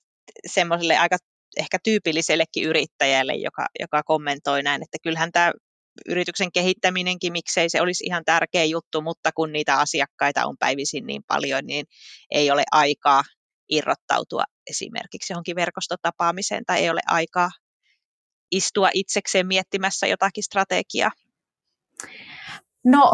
semmoiselle 0.48 0.98
aika 0.98 1.18
ehkä 1.58 1.78
tyypillisellekin 1.84 2.64
yrittäjälle, 2.64 3.34
joka, 3.34 3.66
joka 3.80 4.04
kommentoi 4.04 4.64
näin, 4.64 4.84
että 4.84 4.98
kyllähän 5.04 5.32
tämä 5.32 5.52
yrityksen 6.10 6.52
kehittäminenkin, 6.52 7.32
miksei 7.32 7.70
se 7.70 7.82
olisi 7.82 8.04
ihan 8.06 8.26
tärkeä 8.26 8.64
juttu, 8.64 9.02
mutta 9.02 9.32
kun 9.32 9.52
niitä 9.52 9.80
asiakkaita 9.80 10.46
on 10.46 10.56
päivisin 10.60 11.06
niin 11.06 11.24
paljon, 11.28 11.66
niin 11.66 11.86
ei 12.32 12.52
ole 12.52 12.64
aikaa 12.72 13.24
irrottautua 13.76 14.44
esimerkiksi 14.70 15.34
johonkin 15.34 15.56
verkostotapaamiseen 15.56 16.64
tai 16.66 16.80
ei 16.80 16.90
ole 16.90 17.02
aikaa 17.08 17.50
istua 18.52 18.90
itsekseen 18.94 19.48
miettimässä 19.48 20.08
jotakin 20.08 20.44
strategiaa? 20.44 21.12
No, 22.86 23.12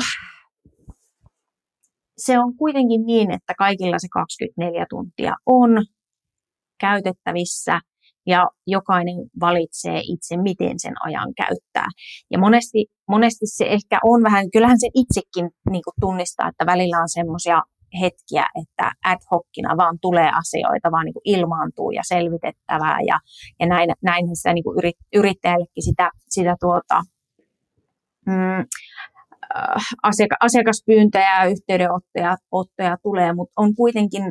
se 2.17 2.39
on 2.39 2.57
kuitenkin 2.57 3.05
niin, 3.05 3.31
että 3.31 3.53
kaikilla 3.57 3.99
se 3.99 4.07
24 4.11 4.85
tuntia 4.89 5.33
on 5.45 5.85
käytettävissä 6.79 7.81
ja 8.27 8.47
jokainen 8.67 9.15
valitsee 9.39 10.01
itse, 10.03 10.37
miten 10.37 10.79
sen 10.79 10.93
ajan 11.05 11.33
käyttää. 11.37 11.87
Ja 12.31 12.39
monesti, 12.39 12.85
monesti 13.07 13.45
se 13.47 13.65
ehkä 13.65 13.99
on 14.03 14.23
vähän, 14.23 14.51
kyllähän 14.51 14.79
se 14.79 14.87
itsekin 14.93 15.49
niin 15.69 15.83
kuin 15.83 15.93
tunnistaa, 16.01 16.49
että 16.49 16.65
välillä 16.65 16.97
on 17.01 17.09
semmoisia 17.09 17.61
hetkiä, 18.01 18.46
että 18.62 18.91
ad 19.05 19.19
hocina 19.31 19.77
vaan 19.77 19.98
tulee 20.01 20.29
asioita, 20.34 20.91
vaan 20.91 21.05
niin 21.05 21.13
kuin 21.13 21.24
ilmaantuu 21.25 21.91
ja 21.91 22.01
selvitettävää 22.03 22.98
ja, 23.08 23.19
ja 23.60 23.67
näin, 23.67 23.89
näin 24.03 24.36
sitä 24.36 24.53
niin 24.53 24.63
kuin 24.63 24.77
yrit, 24.77 24.98
yrittäjällekin 25.15 25.84
sitä, 25.84 26.12
sitä 26.29 26.55
tuota, 26.60 27.01
mm, 28.25 28.60
äh, 29.55 29.84
asiaka, 30.03 30.36
asiakaspyyntöjä 30.39 31.39
ja 31.39 31.50
yhteydenottoja 31.50 32.38
ottoja 32.51 32.98
tulee, 33.03 33.34
mutta 33.34 33.53
on 33.55 33.75
kuitenkin 33.75 34.24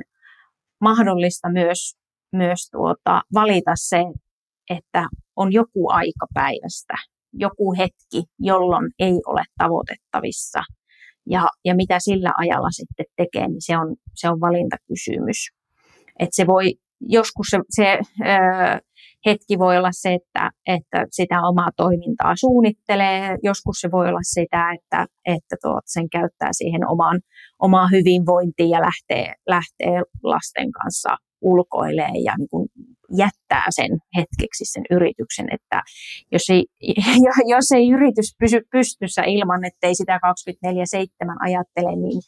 mahdollista 0.81 1.49
myös, 1.53 1.97
myös 2.33 2.69
tuota, 2.71 3.23
valita 3.35 3.73
se, 3.75 4.05
että 4.71 5.09
on 5.37 5.53
joku 5.53 5.91
aika 5.91 6.27
päivästä, 6.35 6.95
joku 7.33 7.75
hetki, 7.79 8.23
jolloin 8.39 8.91
ei 8.99 9.21
ole 9.27 9.43
tavoitettavissa– 9.59 10.63
ja, 11.31 11.49
ja 11.65 11.75
mitä 11.75 11.99
sillä 11.99 12.33
ajalla 12.39 12.71
sitten 12.71 13.07
tekee, 13.17 13.49
niin 13.49 13.63
se 13.63 13.79
on, 13.79 13.97
se 14.15 14.29
on 14.29 14.41
valintakysymys. 14.41 15.49
Et 16.19 16.29
se 16.33 16.47
voi, 16.47 16.75
joskus 17.01 17.47
se, 17.51 17.59
se 17.71 17.99
ö, 18.21 18.81
hetki 19.27 19.59
voi 19.59 19.77
olla 19.77 19.93
se, 19.93 20.15
että, 20.15 20.51
että 20.67 21.07
sitä 21.11 21.41
omaa 21.43 21.69
toimintaa 21.77 22.37
suunnittelee. 22.37 23.37
Joskus 23.43 23.81
se 23.81 23.91
voi 23.91 24.09
olla 24.09 24.23
sitä, 24.23 24.73
että, 24.75 25.07
että 25.27 25.57
tuot 25.63 25.85
sen 25.87 26.11
käyttää 26.11 26.49
siihen 26.53 26.89
omaan, 26.89 27.21
omaan 27.59 27.91
hyvinvointiin 27.91 28.71
ja 28.71 28.81
lähtee, 28.81 29.35
lähtee 29.47 30.03
lasten 30.23 30.71
kanssa 30.73 31.17
ulkoilee 31.41 32.13
ja 32.25 32.35
niin 32.39 32.49
kuin 32.51 32.69
jättää 33.17 33.67
sen 33.71 33.91
hetkeksi 34.17 34.65
sen 34.65 34.85
yrityksen, 34.91 35.47
että 35.53 35.83
jos 36.33 36.51
ei, 36.51 36.67
jos 37.55 37.73
ei 37.73 37.91
yritys 37.91 38.37
pysy 38.39 38.61
pystyssä 38.73 39.23
ilman, 39.23 39.65
että 39.65 39.87
ei 39.87 39.95
sitä 39.95 40.17
24-7 40.17 40.19
ajattele, 41.41 41.97
niin, 41.97 42.21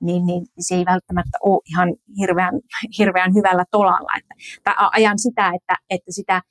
niin, 0.00 0.26
niin 0.26 0.42
se 0.58 0.74
ei 0.74 0.84
välttämättä 0.84 1.38
ole 1.42 1.60
ihan 1.70 1.88
hirveän, 2.18 2.54
hirveän 2.98 3.34
hyvällä 3.34 3.64
tolalla. 3.70 4.12
Että, 4.18 4.34
tai 4.64 4.74
ajan 4.92 5.18
sitä, 5.18 5.52
että, 5.56 5.74
että 5.90 6.12
sitä, 6.12 6.42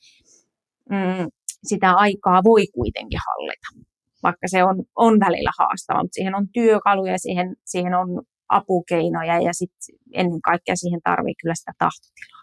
mm, 0.90 1.28
sitä 1.64 1.94
aikaa 1.94 2.44
voi 2.44 2.68
kuitenkin 2.68 3.20
hallita, 3.28 3.88
vaikka 4.24 4.48
se 4.48 4.64
on, 4.64 4.84
on 4.96 5.20
välillä 5.20 5.52
haastava, 5.60 6.04
mutta 6.04 6.16
siihen 6.16 6.36
on 6.36 6.48
työkaluja, 6.54 7.18
siihen, 7.18 7.56
siihen 7.66 7.94
on 7.94 8.08
apukeinoja 8.50 9.42
ja 9.42 9.54
sitten 9.54 9.96
ennen 10.14 10.42
kaikkea 10.42 10.76
siihen 10.76 11.02
tarvii 11.04 11.36
kyllä 11.42 11.56
sitä 11.56 11.72
tahtotilaa. 11.78 12.38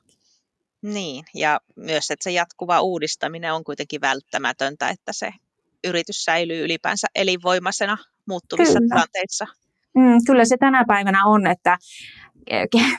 Niin, 0.82 1.24
ja 1.34 1.60
myös, 1.76 2.10
että 2.10 2.24
se 2.24 2.30
jatkuva 2.30 2.80
uudistaminen 2.80 3.54
on 3.54 3.64
kuitenkin 3.64 4.00
välttämätöntä, 4.00 4.88
että 4.88 5.12
se 5.12 5.30
yritys 5.84 6.24
säilyy 6.24 6.64
ylipäänsä 6.64 7.06
elinvoimaisena 7.14 7.96
muuttuvissa 8.28 8.78
kyllä. 8.78 8.94
tilanteissa. 8.94 9.46
Mm, 9.96 10.18
kyllä 10.26 10.44
se 10.44 10.56
tänä 10.56 10.84
päivänä 10.88 11.26
on, 11.26 11.46
että 11.46 11.78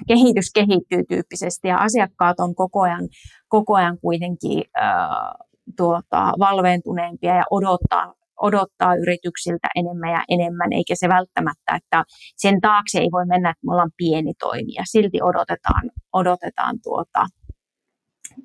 kehitys 0.07 0.51
kehittyy 0.53 1.03
tyyppisesti 1.09 1.67
ja 1.67 1.77
asiakkaat 1.77 2.39
on 2.39 2.55
koko 2.55 2.81
ajan, 2.81 3.09
koko 3.47 3.75
ajan 3.75 3.97
kuitenkin 3.99 4.63
äh, 4.77 5.47
tuota, 5.77 6.33
valveentuneempia 6.39 7.35
ja 7.35 7.43
odottaa 7.51 8.13
odottaa 8.41 8.95
yrityksiltä 8.95 9.67
enemmän 9.75 10.11
ja 10.11 10.23
enemmän, 10.29 10.73
eikä 10.73 10.93
se 10.97 11.09
välttämättä, 11.09 11.75
että 11.75 12.03
sen 12.37 12.61
taakse 12.61 12.99
ei 12.99 13.09
voi 13.11 13.25
mennä, 13.25 13.49
että 13.49 13.65
me 13.65 13.71
ollaan 13.71 13.91
pieni 13.97 14.33
toimija. 14.39 14.83
Silti 14.85 15.21
odotetaan, 15.21 15.91
odotetaan 16.13 16.75
tuota, 16.83 17.25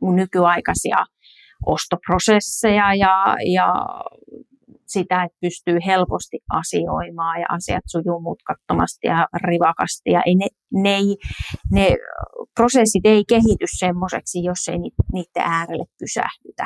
nykyaikaisia 0.03 1.05
ostoprosesseja 1.66 2.94
ja, 2.94 3.37
ja 3.53 3.74
sitä, 4.87 5.22
että 5.22 5.38
pystyy 5.40 5.79
helposti 5.87 6.38
asioimaan 6.50 7.40
ja 7.40 7.46
asiat 7.48 7.85
sujuu 7.87 8.20
mutkattomasti 8.20 9.07
ja 9.07 9.29
rivakasti. 9.35 10.11
Ja 10.11 10.22
ei 10.26 10.35
ne, 10.35 10.46
ne, 10.72 10.94
ei, 10.96 11.16
ne 11.72 11.96
prosessit 12.55 13.07
ei 13.07 13.24
kehity 13.29 13.66
semmoiseksi, 13.79 14.44
jos 14.44 14.68
ei 14.68 14.79
niiden 14.79 15.42
äärelle 15.42 15.85
pysähdytä 15.98 16.64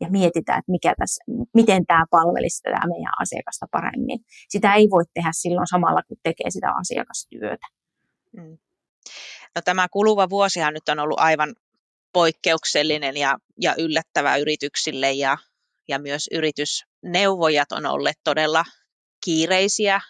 ja 0.00 0.08
mietitään, 0.10 0.58
että 0.58 0.72
mikä 0.72 0.94
tässä, 0.98 1.24
miten 1.54 1.86
tämä 1.86 2.04
palvelisi 2.10 2.62
tätä 2.62 2.88
meidän 2.88 3.12
asiakasta 3.20 3.66
paremmin. 3.70 4.18
Sitä 4.48 4.74
ei 4.74 4.88
voi 4.90 5.04
tehdä 5.14 5.30
silloin 5.32 5.66
samalla, 5.66 6.02
kun 6.02 6.16
tekee 6.22 6.50
sitä 6.50 6.72
asiakastyötä. 6.80 7.66
Mm. 8.32 8.58
No, 9.54 9.62
tämä 9.64 9.86
kuluva 9.92 10.30
vuosihan 10.30 10.74
nyt 10.74 10.88
on 10.88 10.98
ollut 10.98 11.20
aivan 11.20 11.54
poikkeuksellinen 12.12 13.16
ja, 13.16 13.38
ja 13.60 13.74
yllättävä 13.78 14.36
yrityksille 14.36 15.12
ja, 15.12 15.36
ja 15.88 15.98
myös 15.98 16.28
yritysneuvojat 16.32 17.72
on 17.72 17.86
olleet 17.86 18.16
todella 18.24 18.64
kiireisiä 19.24 20.00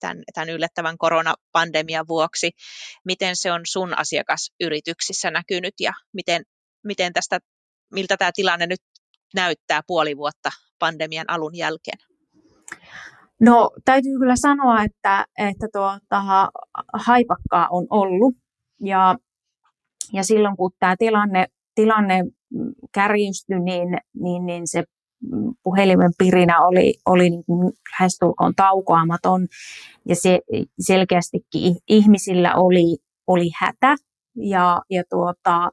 tämän, 0.00 0.22
tämän 0.34 0.48
yllättävän 0.48 0.98
koronapandemian 0.98 2.08
vuoksi. 2.08 2.50
Miten 3.04 3.36
se 3.36 3.52
on 3.52 3.60
sun 3.66 3.98
asiakasyrityksissä 3.98 5.30
näkynyt 5.30 5.74
ja 5.80 5.92
miten, 6.12 6.42
miten 6.84 7.12
tästä, 7.12 7.38
miltä 7.92 8.16
tämä 8.16 8.30
tilanne 8.34 8.66
nyt 8.66 8.80
näyttää 9.36 9.80
puoli 9.86 10.16
vuotta 10.16 10.50
pandemian 10.78 11.30
alun 11.30 11.56
jälkeen? 11.56 11.98
No 13.40 13.70
täytyy 13.84 14.18
kyllä 14.18 14.36
sanoa, 14.36 14.82
että, 14.82 15.26
että 15.38 15.66
tuota, 15.72 16.48
haipakkaa 16.94 17.68
on 17.70 17.86
ollut. 17.90 18.34
Ja, 18.80 19.16
ja 20.12 20.22
silloin 20.22 20.56
kun 20.56 20.70
tämä 20.78 20.96
tilanne, 20.98 21.46
tilanne 21.74 22.24
kärjistyi, 22.92 23.60
niin, 23.60 23.88
niin, 24.14 24.46
niin 24.46 24.62
se 24.68 24.84
puhelimen 25.62 26.10
pirinä 26.18 26.60
oli, 26.60 26.94
oli 27.06 27.30
niin 27.30 27.44
kuin 27.44 27.72
lähestulkoon 27.92 28.54
taukoamaton. 28.54 29.46
Ja 30.08 30.16
se 30.16 30.40
selkeästikin 30.80 31.76
ihmisillä 31.88 32.54
oli, 32.54 32.96
oli 33.26 33.50
hätä. 33.60 33.94
Ja, 34.36 34.82
ja 34.90 35.02
tuota, 35.10 35.70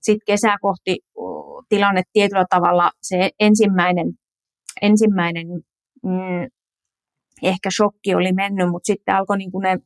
sitten 0.00 0.26
kesää 0.26 0.56
kohti 0.60 0.98
tilanne 1.68 2.02
tietyllä 2.12 2.44
tavalla, 2.50 2.90
se 3.02 3.30
ensimmäinen, 3.40 4.06
ensimmäinen 4.82 5.46
mm, 6.02 6.48
ehkä 7.42 7.70
shokki 7.76 8.14
oli 8.14 8.32
mennyt, 8.32 8.70
mutta 8.70 8.86
sitten 8.86 9.14
alkoi 9.14 9.38
niin 9.38 9.50
ne 9.62 9.78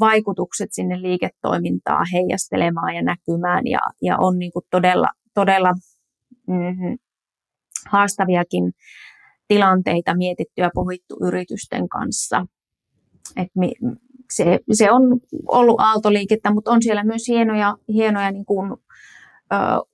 vaikutukset 0.00 0.68
sinne 0.72 1.02
liiketoimintaan 1.02 2.06
heijastelemaan 2.12 2.94
ja 2.94 3.02
näkymään 3.02 3.66
ja, 3.66 3.80
ja 4.02 4.16
on 4.18 4.38
niin 4.38 4.52
kuin 4.52 4.64
todella, 4.70 5.08
todella 5.34 5.72
mm, 6.46 6.98
haastaviakin 7.90 8.72
tilanteita 9.48 10.16
mietitty 10.16 10.62
ja 10.62 10.70
pohittu 10.74 11.16
yritysten 11.22 11.88
kanssa. 11.88 12.46
Et 13.36 13.48
mi, 13.54 13.72
se, 14.32 14.58
se 14.72 14.92
on 14.92 15.02
ollut 15.46 15.80
aaltoliikettä, 15.80 16.50
mutta 16.50 16.70
on 16.70 16.82
siellä 16.82 17.04
myös 17.04 17.28
hienoja, 17.28 17.76
hienoja 17.88 18.30
niin 18.30 18.44
kuin, 18.44 18.76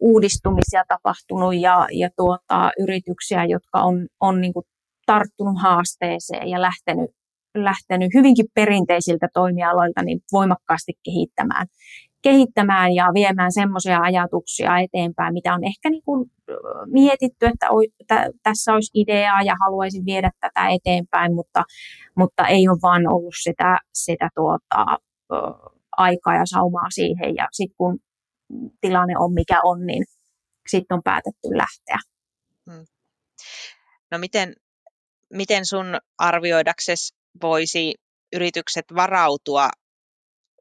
uudistumisia 0.00 0.84
tapahtunut 0.88 1.54
ja, 1.54 1.86
ja 1.92 2.08
tuota, 2.16 2.70
yrityksiä, 2.78 3.44
jotka 3.44 3.80
on, 3.80 4.06
on 4.20 4.40
niin 4.40 4.52
kuin 4.52 4.64
tarttunut 5.06 5.62
haasteeseen 5.62 6.48
ja 6.48 6.62
lähtenyt, 6.62 7.10
lähtenyt 7.56 8.14
hyvinkin 8.14 8.46
perinteisiltä 8.54 9.28
toimialoilta 9.34 10.02
niin 10.02 10.20
voimakkaasti 10.32 10.92
kehittämään, 11.04 11.66
kehittämään 12.22 12.94
ja 12.94 13.10
viemään 13.14 13.52
semmoisia 13.52 14.00
ajatuksia 14.00 14.78
eteenpäin, 14.78 15.34
mitä 15.34 15.54
on 15.54 15.64
ehkä 15.64 15.90
niin 15.90 16.02
kuin 16.04 16.30
mietitty, 16.86 17.46
että 17.46 18.30
tässä 18.42 18.72
olisi 18.72 18.90
ideaa 18.94 19.42
ja 19.42 19.54
haluaisin 19.64 20.04
viedä 20.06 20.30
tätä 20.40 20.68
eteenpäin, 20.68 21.34
mutta, 21.34 21.64
mutta 22.16 22.46
ei 22.46 22.68
ole 22.68 22.78
vaan 22.82 23.08
ollut 23.08 23.34
sitä, 23.42 23.78
sitä 23.94 24.28
tuota, 24.34 24.98
aikaa 25.96 26.34
ja 26.34 26.46
saumaa 26.46 26.90
siihen. 26.90 27.34
Ja 27.34 27.48
sitten 27.52 27.76
kun 27.78 27.98
tilanne 28.80 29.14
on 29.18 29.32
mikä 29.32 29.60
on, 29.64 29.86
niin 29.86 30.04
sitten 30.68 30.94
on 30.94 31.02
päätetty 31.02 31.48
lähteä. 31.56 31.98
Hmm. 32.70 32.86
No 34.10 34.18
miten, 34.18 34.54
miten 35.32 35.66
sun 35.66 35.86
arvioidaksesi 36.18 37.14
voisi 37.42 37.94
yritykset 38.32 38.84
varautua 38.96 39.68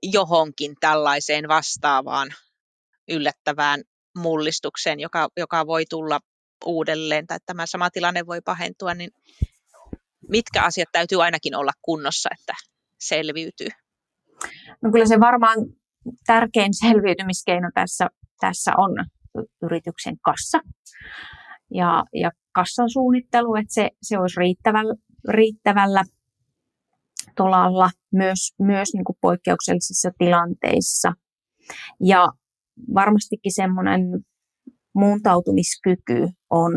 johonkin 0.04 0.76
tällaiseen 0.80 1.48
vastaavaan 1.48 2.30
yllättävään 3.10 3.82
mullistukseen, 4.18 5.00
joka, 5.00 5.28
joka 5.38 5.68
voi 5.68 5.86
tulla 5.90 6.20
uudelleen 6.66 7.28
tai 7.28 7.38
tämä 7.46 7.66
sama 7.66 7.90
tilanne 7.90 8.26
voi 8.26 8.42
pahentua, 8.42 8.94
niin 8.94 9.12
mitkä 10.30 10.64
asiat 10.64 10.90
täytyy 10.92 11.24
ainakin 11.24 11.56
olla 11.56 11.72
kunnossa, 11.82 12.30
että 12.40 12.54
selviytyy? 13.00 13.68
No 14.82 14.92
kyllä 14.92 15.06
se 15.06 15.20
varmaan 15.20 15.58
tärkein 16.26 16.74
selviytymiskeino 16.74 17.70
tässä, 17.74 18.08
tässä 18.40 18.72
on 18.78 19.06
yrityksen 19.62 20.16
kassa 20.22 20.60
ja, 21.74 22.04
ja 22.14 22.32
kassan 22.52 22.90
suunnittelu, 22.90 23.56
että 23.56 23.74
se, 23.74 23.90
se 24.02 24.20
olisi 24.20 24.40
riittävällä, 24.40 24.96
riittävällä 25.30 26.04
tolalla 27.36 27.90
myös, 28.14 28.54
myös 28.60 28.94
niin 28.94 29.04
kuin 29.04 29.18
poikkeuksellisissa 29.22 30.12
tilanteissa. 30.18 31.14
Ja 32.04 32.28
varmastikin 32.94 33.56
semmoinen 33.56 34.02
muuntautumiskyky 34.96 36.28
on, 36.50 36.72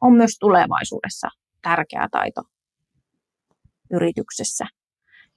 on 0.00 0.12
myös 0.16 0.36
tulevaisuudessa 0.40 1.28
tärkeä 1.62 2.08
taito 2.10 2.42
yrityksessä. 3.90 4.64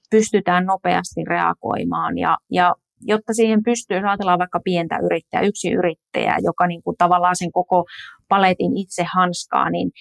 Pystytään 0.09 0.65
nopeasti 0.65 1.23
reagoimaan 1.27 2.17
ja, 2.17 2.37
ja 2.51 2.75
jotta 3.03 3.33
siihen 3.33 3.63
pystyy, 3.63 3.97
jos 3.97 4.05
ajatellaan 4.05 4.39
vaikka 4.39 4.59
pientä 4.63 4.99
yrittäjää, 5.05 5.43
yksi 5.43 5.71
yrittäjä, 5.71 6.35
joka 6.43 6.67
niin 6.67 6.83
kuin 6.83 6.97
tavallaan 6.97 7.35
sen 7.35 7.51
koko 7.51 7.85
paletin 8.29 8.77
itse 8.77 9.05
hanskaa, 9.15 9.69
niin 9.69 9.91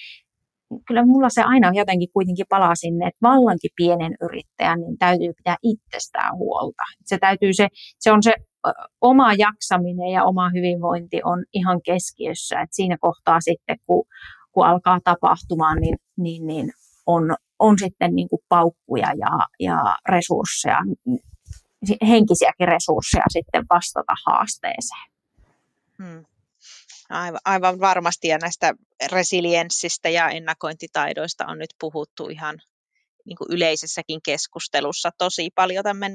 kyllä 0.87 1.07
mulla 1.07 1.29
se 1.29 1.43
aina 1.43 1.71
jotenkin 1.75 2.09
kuitenkin 2.13 2.47
palaa 2.49 2.75
sinne, 2.75 3.07
että 3.07 3.29
vallankin 3.29 3.71
pienen 3.77 4.15
yrittäjän 4.23 4.81
niin 4.81 4.99
täytyy 4.99 5.33
pitää 5.37 5.57
itsestään 5.63 6.37
huolta. 6.37 6.83
Se, 7.05 7.19
täytyy 7.19 7.53
se, 7.53 7.69
se 7.99 8.13
on 8.13 8.23
se 8.23 8.33
oma 9.01 9.33
jaksaminen 9.35 10.11
ja 10.13 10.25
oma 10.25 10.51
hyvinvointi 10.55 11.21
on 11.25 11.45
ihan 11.53 11.81
keskiössä. 11.85 12.61
Et 12.61 12.69
siinä 12.73 12.97
kohtaa 13.01 13.41
sitten, 13.41 13.77
kun, 13.87 14.05
kun 14.53 14.67
alkaa 14.67 14.99
tapahtumaan, 15.05 15.79
niin, 15.81 15.97
niin, 16.19 16.47
niin 16.47 16.71
on, 17.07 17.35
on 17.59 17.79
sitten 17.79 18.15
niin 18.15 18.29
kuin 18.29 18.41
paukkuja 18.49 19.07
ja, 19.07 19.47
ja 19.61 19.97
resursseja, 20.09 20.79
henkisiäkin 22.09 22.69
resursseja 22.69 23.25
sitten 23.29 23.65
vastata 23.71 24.13
haasteeseen. 24.27 25.11
Hmm. 25.99 26.25
Aivan, 27.11 27.41
aivan 27.45 27.81
varmasti 27.81 28.29
ja 28.29 28.39
näistä 28.39 28.75
resilienssistä 29.13 30.09
ja 30.09 30.29
ennakointitaidoista 30.29 31.47
on 31.47 31.59
nyt 31.59 31.71
puhuttu 31.81 32.29
ihan 32.29 32.59
niin 33.25 33.37
kuin 33.37 33.49
yleisessäkin 33.51 34.21
keskustelussa 34.25 35.11
tosi 35.19 35.51
paljon 35.55 35.85
tämän 35.85 36.13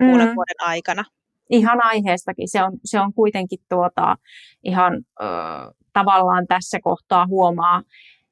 mm. 0.00 0.06
vuoden 0.06 0.60
aikana. 0.60 1.04
Ihan 1.50 1.84
aiheestakin. 1.84 2.48
Se 2.48 2.62
on, 2.62 2.78
se 2.84 3.00
on 3.00 3.12
kuitenkin 3.14 3.58
tuota, 3.68 4.16
ihan 4.64 4.94
ö, 5.20 5.24
tavallaan 5.92 6.46
tässä 6.46 6.78
kohtaa 6.82 7.26
huomaa, 7.26 7.82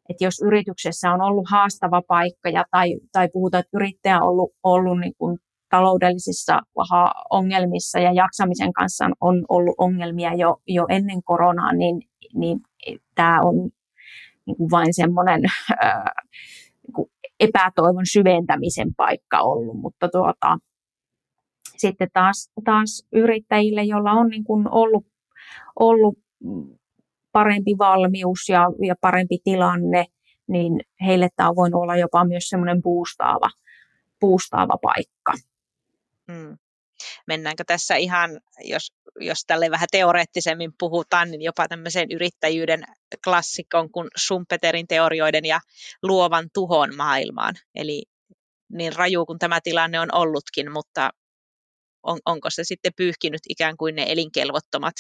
että 0.09 0.25
jos 0.25 0.41
yrityksessä 0.41 1.13
on 1.13 1.21
ollut 1.21 1.51
haastava 1.51 2.03
paikka 2.09 2.49
ja, 2.49 2.65
tai, 2.71 2.97
tai 3.13 3.29
puhutaan, 3.33 3.61
että 3.61 3.77
yrittäjä 3.77 4.17
on 4.17 4.29
ollut, 4.29 4.53
ollut 4.63 5.01
niin 5.01 5.15
kuin 5.19 5.39
taloudellisissa 5.73 6.61
ongelmissa 7.31 7.99
ja 7.99 8.13
jaksamisen 8.13 8.73
kanssa 8.73 9.05
on 9.21 9.45
ollut 9.49 9.75
ongelmia 9.79 10.35
jo, 10.35 10.61
jo 10.67 10.87
ennen 10.89 11.23
koronaa, 11.23 11.73
niin, 11.73 12.03
niin 12.35 12.61
tämä 13.15 13.41
on 13.43 13.55
niin 14.47 14.57
kuin 14.57 14.71
vain 14.71 14.95
semmoinen 14.95 15.41
niin 15.41 17.11
epätoivon 17.41 18.07
syventämisen 18.13 18.95
paikka 18.97 19.41
ollut, 19.41 19.81
mutta 19.81 20.09
tuota, 20.09 20.59
sitten 21.77 22.09
taas, 22.13 22.51
taas 22.65 23.07
yrittäjille, 23.13 23.83
joilla 23.83 24.13
on 24.13 24.29
niin 24.29 24.45
kuin 24.45 24.69
ollut, 24.71 25.07
ollut 25.79 26.19
parempi 27.33 27.75
valmius 27.79 28.49
ja, 28.49 28.67
ja 28.87 28.95
parempi 29.01 29.39
tilanne, 29.45 30.05
niin 30.49 30.81
heille 31.07 31.29
tämä 31.37 31.57
voinut 31.57 31.83
olla 31.83 31.97
jopa 31.97 32.25
myös 32.25 32.49
semmoinen 32.49 32.83
boostaava, 32.83 33.51
boostaava 34.21 34.77
paikka. 34.83 35.52
Mm. 36.29 36.59
Mennäänkö 37.27 37.65
tässä 37.67 37.97
ihan, 37.97 38.41
jos, 38.65 38.93
jos 39.21 39.45
tälle 39.47 39.71
vähän 39.71 39.89
teoreettisemmin 39.93 40.73
puhutaan, 40.79 41.31
niin 41.31 41.43
jopa 41.43 41.69
tämmöiseen 41.69 42.11
yrittäjyyden 42.11 42.85
klassikon 43.25 43.91
kuin 43.91 44.09
Schumpeterin 44.19 44.87
teorioiden 44.87 45.45
ja 45.45 45.61
luovan 46.03 46.49
tuhon 46.55 46.97
maailmaan. 46.97 47.55
Eli 47.75 48.03
niin 48.73 48.97
raju 48.97 49.27
kuin 49.27 49.39
tämä 49.39 49.61
tilanne 49.61 50.01
on 50.01 50.09
ollutkin, 50.15 50.73
mutta 50.73 51.11
on, 52.03 52.19
onko 52.27 52.51
se 52.51 52.65
sitten 52.65 52.93
pyyhkinyt 52.97 53.41
ikään 53.49 53.77
kuin 53.77 53.95
ne 53.95 54.05
elinkelvottomat 54.09 54.95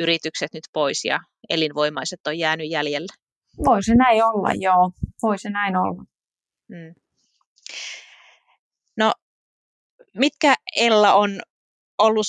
yritykset 0.00 0.52
nyt 0.54 0.64
pois 0.72 1.04
ja 1.04 1.20
elinvoimaiset 1.48 2.26
on 2.26 2.38
jäänyt 2.38 2.70
jäljellä? 2.70 3.14
Voisi 3.64 3.94
näin 3.94 4.24
olla, 4.24 4.48
joo. 4.54 4.92
Voisi 5.22 5.50
näin 5.50 5.76
olla. 5.76 6.04
Hmm. 6.68 6.94
No 8.96 9.12
mitkä 10.16 10.54
Ella 10.76 11.14
on 11.14 11.40
ollut, 11.98 12.26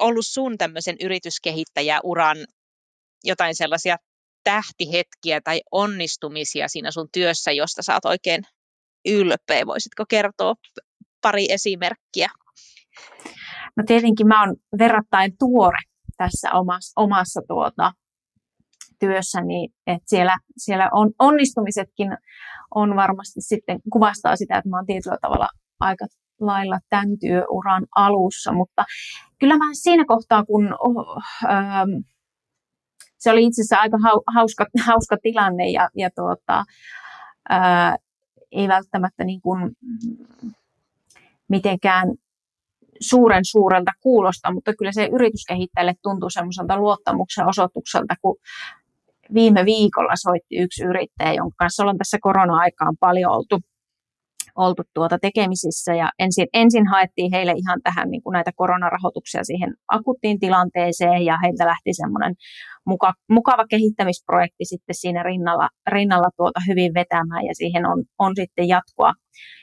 ollut 0.00 0.26
sun 0.26 0.58
tämmöisen 0.58 0.96
yrityskehittäjäuran 1.00 2.36
jotain 3.24 3.56
sellaisia 3.56 3.96
tähtihetkiä 4.44 5.40
tai 5.40 5.60
onnistumisia 5.72 6.68
siinä 6.68 6.90
sun 6.90 7.08
työssä, 7.12 7.52
josta 7.52 7.82
sä 7.82 7.94
oot 7.94 8.04
oikein 8.04 8.42
ylpeä? 9.08 9.66
Voisitko 9.66 10.04
kertoa 10.08 10.54
pari 11.22 11.46
esimerkkiä? 11.52 12.28
No 13.76 13.84
tietenkin 13.86 14.26
mä 14.26 14.40
oon 14.40 14.56
verrattain 14.78 15.32
tuore 15.38 15.78
tässä 16.16 16.52
omassa, 16.52 16.92
omassa 17.00 17.40
tuota, 17.48 17.92
työssäni, 19.00 19.68
että 19.86 20.08
siellä, 20.08 20.38
siellä 20.56 20.88
on, 20.92 21.12
onnistumisetkin 21.18 22.08
on 22.74 22.96
varmasti 22.96 23.40
sitten 23.40 23.80
kuvastaa 23.92 24.36
sitä, 24.36 24.58
että 24.58 24.68
mä 24.68 24.76
oon 24.76 24.86
tietyllä 24.86 25.18
tavalla 25.22 25.48
aika 25.80 26.06
lailla 26.40 26.78
tämän 26.90 27.18
työuran 27.20 27.86
alussa, 27.96 28.52
mutta 28.52 28.84
kyllä 29.38 29.56
mä 29.56 29.64
siinä 29.72 30.04
kohtaa, 30.04 30.44
kun 30.44 30.74
oh, 30.78 31.22
ähm, 31.44 31.90
se 33.18 33.30
oli 33.30 33.44
itse 33.44 33.62
asiassa 33.62 33.76
aika 33.76 33.96
hauska, 34.34 34.66
hauska 34.86 35.16
tilanne 35.22 35.70
ja, 35.70 35.88
ja 35.94 36.10
tuota, 36.16 36.64
äh, 37.52 37.94
ei 38.52 38.68
välttämättä 38.68 39.24
niin 39.24 39.40
kuin 39.40 39.76
mitenkään 41.48 42.08
suuren 43.00 43.44
suurelta 43.44 43.92
kuulosta, 44.00 44.52
mutta 44.52 44.72
kyllä 44.78 44.92
se 44.92 45.08
yrityskehittäjälle 45.12 45.94
tuntuu 46.02 46.30
semmoiselta 46.30 46.76
luottamuksen 46.78 47.46
osoitukselta, 47.46 48.14
kun 48.22 48.36
viime 49.34 49.64
viikolla 49.64 50.16
soitti 50.16 50.56
yksi 50.56 50.84
yrittäjä, 50.84 51.32
jonka 51.32 51.54
kanssa 51.58 51.82
ollaan 51.82 51.98
tässä 51.98 52.18
korona-aikaan 52.20 52.96
paljon 53.00 53.32
oltu 53.32 53.60
oltu 54.56 54.82
tuota 54.94 55.18
tekemisissä 55.18 55.94
ja 55.94 56.08
ensin, 56.18 56.46
ensin 56.52 56.86
haettiin 56.86 57.32
heille 57.32 57.52
ihan 57.56 57.80
tähän 57.82 58.10
niin 58.10 58.22
kuin 58.22 58.32
näitä 58.32 58.50
koronarahoituksia 58.56 59.44
siihen 59.44 59.74
akuttiin 59.88 60.38
tilanteeseen 60.38 61.22
ja 61.24 61.38
heiltä 61.42 61.66
lähti 61.66 61.90
semmoinen 61.92 62.34
muka, 62.86 63.12
mukava 63.30 63.64
kehittämisprojekti 63.70 64.64
sitten 64.64 64.94
siinä 64.94 65.22
rinnalla, 65.22 65.68
rinnalla 65.86 66.30
tuota 66.36 66.60
hyvin 66.68 66.94
vetämään 66.94 67.44
ja 67.44 67.54
siihen 67.54 67.86
on, 67.86 68.04
on 68.18 68.32
sitten 68.36 68.68
jatkoa, 68.68 69.12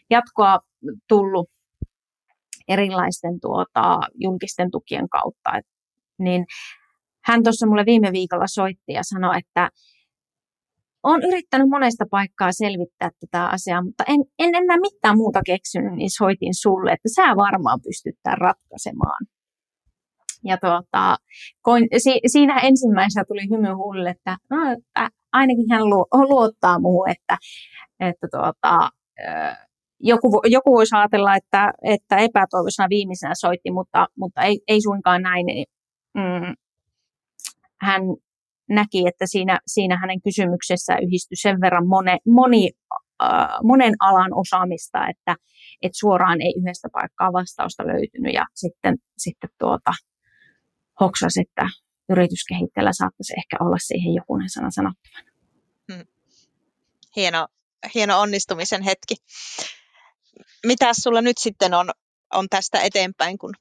jatkoa 0.10 0.60
tullut 1.08 1.49
erilaisten 2.67 3.39
tuota, 3.41 3.99
julkisten 4.15 4.71
tukien 4.71 5.10
kautta. 5.10 5.58
Et, 5.58 5.65
niin 6.19 6.45
hän 7.25 7.43
tuossa 7.43 7.67
mulle 7.67 7.86
viime 7.86 8.12
viikolla 8.12 8.47
soitti 8.47 8.93
ja 8.93 9.01
sanoi, 9.03 9.38
että 9.38 9.69
olen 11.04 11.22
yrittänyt 11.28 11.70
monesta 11.70 12.06
paikkaa 12.12 12.52
selvittää 12.52 13.10
tätä 13.20 13.46
asiaa, 13.46 13.84
mutta 13.84 14.04
en, 14.08 14.20
en 14.39 14.56
enää 14.56 14.78
mitään 14.78 15.18
muuta 15.18 15.42
keksinyt, 15.46 15.94
niin 15.94 16.12
soitin 16.12 16.56
sulle, 16.56 16.92
että 16.92 17.10
sä 17.16 17.36
varmaan 17.36 17.80
pystyt 17.84 18.16
tämän 18.24 18.38
ratkaisemaan. 18.38 19.26
Ja 20.46 20.58
tuota, 20.58 21.18
koin, 21.62 21.88
si, 21.98 22.20
siinä 22.28 22.60
ensimmäisenä 22.60 23.26
tuli 23.26 23.50
hymy 23.50 23.74
huulille, 23.74 24.10
että, 24.10 24.38
no, 24.50 24.58
että 24.72 25.10
ainakin 25.34 25.70
hän 25.72 25.89
luo, 25.89 26.06
luottaa 26.12 26.80
muuhun, 26.80 27.10
että, 27.10 27.38
että 28.00 28.28
tuota, 28.32 28.89
joku, 30.00 30.42
joku 30.46 30.72
voisi 30.72 30.96
ajatella, 30.96 31.36
että, 31.36 31.74
että 31.84 32.18
epätoivoisena 32.18 32.89
viimeisenä 32.89 33.34
soitti, 33.36 33.72
mutta, 33.72 34.08
mutta 34.18 34.42
ei, 34.42 34.60
ei 34.68 34.82
suinkaan 34.82 35.22
näin. 35.22 35.46
Mm, 36.13 36.56
hän 37.82 38.02
näki, 38.69 39.08
että 39.08 39.26
siinä, 39.28 39.60
siinä 39.67 39.97
hänen 39.97 40.21
kysymyksessä 40.21 40.97
yhdistyi 40.97 41.36
sen 41.36 41.62
verran 41.62 41.88
mone, 41.88 42.17
moni, 42.26 42.71
äh, 43.23 43.47
monen 43.63 43.93
alan 43.99 44.34
osaamista, 44.34 45.08
että, 45.08 45.36
että 45.82 45.97
suoraan 45.99 46.41
ei 46.41 46.54
yhdestä 46.58 46.88
paikkaa 46.93 47.34
vastausta 47.34 47.88
löytynyt 47.88 48.34
ja 48.34 48.45
sitten, 48.54 48.95
sitten 49.17 49.49
tuota, 49.60 49.91
hoksasi, 50.99 51.41
että 51.41 51.69
yrityskehittäjällä 52.10 52.91
saattaisi 52.93 53.34
ehkä 53.38 53.58
olla 53.60 53.78
siihen 53.80 54.13
jokunen 54.13 54.49
sana 54.49 54.71
sanottavana. 54.71 55.32
Hmm. 55.93 56.06
Hieno, 57.15 57.47
hieno 57.95 58.19
onnistumisen 58.19 58.82
hetki. 58.82 59.15
Mitä 60.65 60.93
sulla 60.93 61.21
nyt 61.21 61.38
sitten 61.38 61.73
on, 61.73 61.89
on 62.34 62.49
tästä 62.49 62.80
eteenpäin, 62.80 63.38
kun 63.38 63.54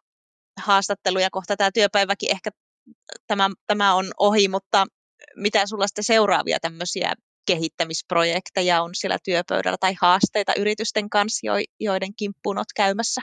haastattelu 0.60 1.18
ja 1.18 1.28
kohta 1.30 1.56
tämä 1.56 1.70
työpäiväkin 1.74 2.30
ehkä 2.30 2.50
tämä, 3.26 3.50
tämä 3.66 3.94
on 3.94 4.04
ohi, 4.18 4.48
mutta 4.48 4.86
mitä 5.36 5.66
sulla 5.66 5.86
sitten 5.86 6.04
seuraavia 6.04 6.58
tämmöisiä 6.62 7.12
kehittämisprojekteja 7.46 8.82
on 8.82 8.90
siellä 8.94 9.18
työpöydällä 9.24 9.76
tai 9.80 9.94
haasteita 10.00 10.52
yritysten 10.58 11.10
kanssa, 11.10 11.46
joiden 11.80 12.14
kimppuun 12.16 12.58
olet 12.58 12.68
käymässä? 12.76 13.20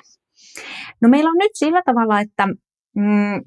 No 1.02 1.10
meillä 1.10 1.30
on 1.30 1.38
nyt 1.38 1.52
sillä 1.54 1.82
tavalla, 1.86 2.20
että 2.20 2.48
mm, 2.96 3.44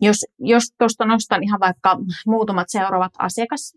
jos, 0.00 0.26
jos 0.38 0.62
tuosta 0.78 1.04
nostan 1.04 1.42
ihan 1.42 1.60
vaikka 1.60 1.98
muutamat 2.26 2.66
seuraavat 2.68 3.12
asiakas, 3.18 3.76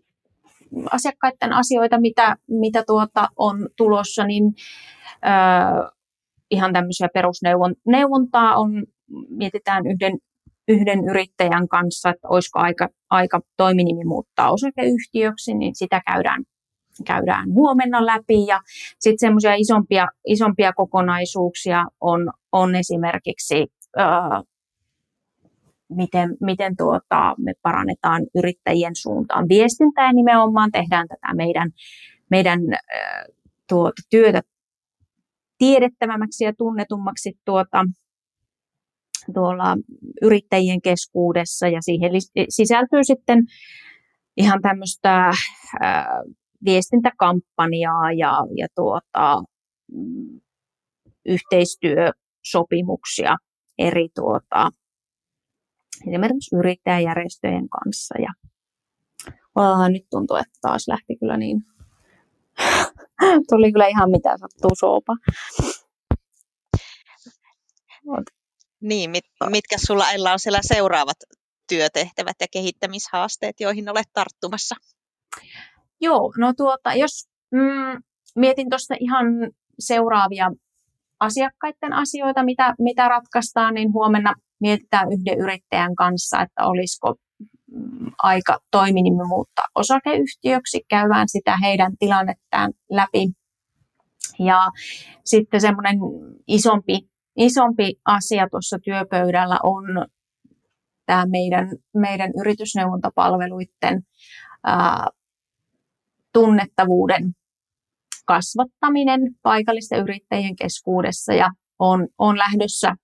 asiakkaiden 0.90 1.52
asioita, 1.52 2.00
mitä, 2.00 2.36
mitä 2.48 2.84
tuota 2.86 3.28
on 3.36 3.68
tulossa, 3.76 4.24
niin 4.26 4.44
ö, 5.06 5.92
ihan 6.50 6.72
tämmöisiä 6.72 7.08
perusneuvontaa 7.14 8.56
on, 8.56 8.84
mietitään 9.28 9.86
yhden, 9.86 10.18
yhden 10.68 11.04
yrittäjän 11.10 11.68
kanssa, 11.68 12.10
että 12.10 12.28
olisiko 12.28 12.58
aika, 12.58 12.88
aika 13.10 13.40
toiminimi 13.56 14.04
muuttaa 14.04 14.52
osakeyhtiöksi, 14.52 15.54
niin 15.54 15.74
sitä 15.74 16.02
käydään, 16.06 16.44
käydään 17.06 17.54
huomenna 17.54 18.06
läpi. 18.06 18.46
Ja 18.46 18.60
sitten 18.98 19.18
semmoisia 19.18 19.54
isompia, 19.54 20.08
isompia 20.26 20.72
kokonaisuuksia 20.72 21.84
on, 22.00 22.30
on 22.52 22.74
esimerkiksi 22.74 23.66
ö, 23.98 24.02
miten, 25.96 26.36
miten 26.40 26.76
tuota, 26.76 27.34
me 27.38 27.52
parannetaan 27.62 28.22
yrittäjien 28.34 28.96
suuntaan 28.96 29.48
viestintää 29.48 30.12
nimenomaan 30.12 30.70
tehdään 30.70 31.08
tätä 31.08 31.34
meidän, 31.34 31.70
meidän 32.30 32.60
tuota, 33.68 34.02
työtä 34.10 34.42
tiedettävämmäksi 35.58 36.44
ja 36.44 36.52
tunnetummaksi 36.58 37.32
tuota, 37.44 37.84
tuolla 39.34 39.76
yrittäjien 40.22 40.82
keskuudessa 40.82 41.68
ja 41.68 41.82
siihen 41.82 42.12
sisältyy 42.48 43.04
sitten 43.04 43.38
ihan 44.36 44.62
tämmöistä 44.62 45.30
ää, 45.80 46.22
viestintäkampanjaa 46.64 48.12
ja, 48.12 48.38
ja 48.56 48.66
tuota, 48.74 49.42
mm, 49.92 50.40
yhteistyösopimuksia 51.26 53.36
eri 53.78 54.08
tuota, 54.14 54.70
esimerkiksi 56.08 56.56
yrittäjäjärjestöjen 56.56 57.68
kanssa. 57.68 58.14
Ja 58.18 58.32
oh, 59.54 59.88
nyt 59.88 60.06
tuntuu, 60.10 60.36
että 60.36 60.58
taas 60.60 60.88
lähti 60.88 61.16
kyllä 61.16 61.36
niin, 61.36 61.62
tuli 63.50 63.72
kyllä 63.72 63.86
ihan 63.86 64.10
mitä 64.10 64.38
sattuu 64.38 64.70
soopa. 64.78 65.16
Niin, 68.82 69.10
mit, 69.10 69.24
mitkä 69.50 69.76
sulla 69.86 70.10
Ella 70.10 70.32
on 70.32 70.38
siellä 70.38 70.60
seuraavat 70.62 71.16
työtehtävät 71.68 72.36
ja 72.40 72.46
kehittämishaasteet, 72.52 73.60
joihin 73.60 73.88
olet 73.88 74.06
tarttumassa? 74.12 74.74
Joo, 76.00 76.32
no 76.38 76.52
tuota, 76.56 76.94
jos 76.94 77.28
mm, 77.50 78.02
mietin 78.36 78.70
tuosta 78.70 78.94
ihan 79.00 79.26
seuraavia 79.78 80.50
asiakkaiden 81.20 81.92
asioita, 81.92 82.44
mitä, 82.44 82.74
mitä 82.78 83.08
ratkaistaan, 83.08 83.74
niin 83.74 83.92
huomenna 83.92 84.34
mietitään 84.60 85.08
yhden 85.12 85.38
yrittäjän 85.38 85.94
kanssa, 85.94 86.40
että 86.40 86.66
olisiko 86.66 87.14
mm, 87.72 88.12
aika 88.22 88.58
toiminimme 88.70 89.24
muuttaa 89.28 89.64
osakeyhtiöksi, 89.74 90.80
käydään 90.88 91.28
sitä 91.28 91.56
heidän 91.56 91.92
tilannettaan 91.98 92.72
läpi. 92.90 93.28
Ja 94.38 94.70
sitten 95.24 95.60
semmoinen 95.60 95.98
isompi, 96.46 97.11
isompi 97.36 97.94
asia 98.04 98.48
tuossa 98.50 98.78
työpöydällä 98.84 99.58
on 99.62 99.84
tämä 101.06 101.26
meidän, 101.26 101.68
meidän 101.94 102.30
yritysneuvontapalveluiden 102.40 104.02
ää, 104.64 105.06
tunnettavuuden 106.32 107.32
kasvattaminen 108.26 109.20
paikallisten 109.42 110.00
yrittäjien 110.00 110.56
keskuudessa 110.56 111.34
ja 111.34 111.50
on, 111.78 112.08
on 112.18 112.38
lähdössä 112.38 112.96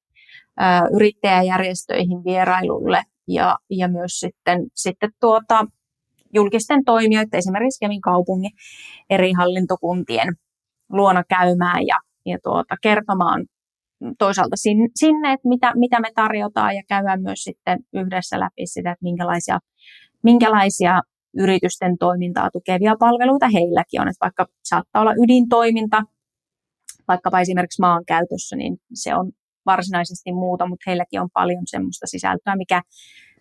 yrittäjäjärjestöihin 0.94 2.24
vierailulle 2.24 3.02
ja, 3.28 3.58
ja 3.70 3.88
myös 3.88 4.20
sitten, 4.20 4.66
sitten 4.74 5.10
tuota, 5.20 5.66
julkisten 6.34 6.84
toimijoiden, 6.84 7.38
esimerkiksi 7.38 7.80
Kemin 7.80 8.00
kaupungin 8.00 8.50
eri 9.10 9.32
hallintokuntien 9.32 10.28
luona 10.92 11.24
käymään 11.28 11.86
ja, 11.86 11.96
ja 12.26 12.38
tuota, 12.42 12.74
kertomaan 12.82 13.46
toisaalta 14.18 14.56
sinne, 14.94 15.32
että 15.32 15.48
mitä, 15.48 15.72
mitä 15.74 16.00
me 16.00 16.08
tarjotaan 16.14 16.76
ja 16.76 16.82
käydään 16.88 17.22
myös 17.22 17.42
sitten 17.42 17.78
yhdessä 17.92 18.40
läpi 18.40 18.66
sitä, 18.66 18.90
että 18.90 19.02
minkälaisia, 19.02 19.58
minkälaisia 20.22 21.00
yritysten 21.36 21.98
toimintaa 21.98 22.50
tukevia 22.50 22.96
palveluita 22.98 23.48
heilläkin 23.48 24.00
on. 24.00 24.08
Että 24.08 24.24
vaikka 24.24 24.46
saattaa 24.64 25.02
olla 25.02 25.14
ydintoiminta, 25.24 26.02
vaikkapa 27.08 27.40
esimerkiksi 27.40 27.80
maan 27.80 28.04
käytössä, 28.04 28.56
niin 28.56 28.76
se 28.94 29.14
on 29.14 29.32
varsinaisesti 29.66 30.32
muuta, 30.32 30.66
mutta 30.66 30.84
heilläkin 30.86 31.20
on 31.20 31.28
paljon 31.34 31.62
semmoista 31.66 32.06
sisältöä, 32.06 32.56
mikä, 32.56 32.82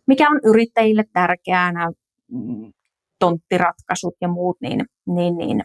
mikä 0.08 0.30
on 0.30 0.40
yrittäjille 0.44 1.04
tärkeää, 1.14 1.72
nämä 1.72 1.92
mm, 2.32 2.74
tonttiratkaisut 3.20 4.16
ja 4.22 4.28
muut, 4.28 4.58
niin, 4.62 4.86
niin, 5.08 5.38
niin 5.38 5.64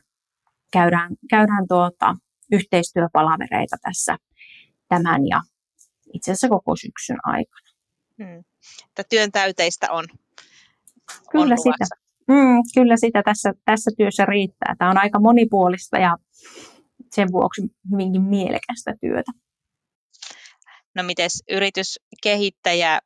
käydään, 0.72 1.10
käydään 1.30 1.64
tuota, 1.68 2.16
yhteistyöpalavereita 2.52 3.76
tässä 3.82 4.16
tämän 4.94 5.26
ja 5.26 5.40
itse 6.12 6.30
asiassa 6.30 6.48
koko 6.48 6.76
syksyn 6.76 7.18
aikana. 7.24 7.68
Hmm. 8.18 8.44
Että 8.88 9.04
työn 9.08 9.32
täyteistä 9.32 9.92
on, 9.92 10.04
kyllä 11.30 11.52
on 11.52 11.58
sitä. 11.58 11.84
Mm, 12.28 12.62
kyllä 12.74 12.96
sitä 12.96 13.22
tässä, 13.22 13.52
tässä 13.64 13.90
työssä 13.96 14.24
riittää. 14.24 14.74
Tämä 14.78 14.90
on 14.90 14.98
aika 14.98 15.20
monipuolista 15.20 15.98
ja 15.98 16.16
sen 17.12 17.28
vuoksi 17.32 17.62
hyvinkin 17.92 18.22
mielekästä 18.22 18.94
työtä. 19.00 19.32
No 20.94 21.02
miten 21.02 21.30
yrityskehittäjä 21.50 23.00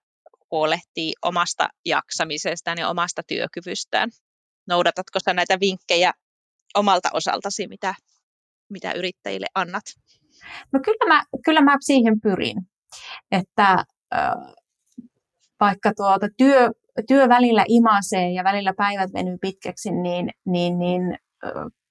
huolehtii 0.50 1.12
omasta 1.22 1.68
jaksamisestaan 1.84 2.78
ja 2.78 2.88
omasta 2.88 3.22
työkyvystään? 3.26 4.10
Noudatatko 4.68 5.18
sä 5.24 5.34
näitä 5.34 5.60
vinkkejä 5.60 6.12
omalta 6.74 7.08
osaltasi, 7.12 7.66
mitä, 7.66 7.94
mitä 8.70 8.92
yrittäjille 8.92 9.46
annat? 9.54 9.84
No 10.72 10.80
kyllä 10.84 11.14
mä, 11.14 11.22
kyllä 11.44 11.60
mä 11.60 11.76
siihen 11.80 12.20
pyrin, 12.20 12.56
että 13.30 13.84
vaikka 15.60 15.92
tuota 15.96 16.28
työ, 16.36 16.70
työ 17.08 17.28
välillä 17.28 17.64
imasee 17.68 18.30
ja 18.30 18.44
välillä 18.44 18.72
päivät 18.76 19.12
venyy 19.12 19.38
pitkäksi, 19.40 19.90
niin, 19.90 20.30
niin, 20.46 20.78
niin 20.78 21.18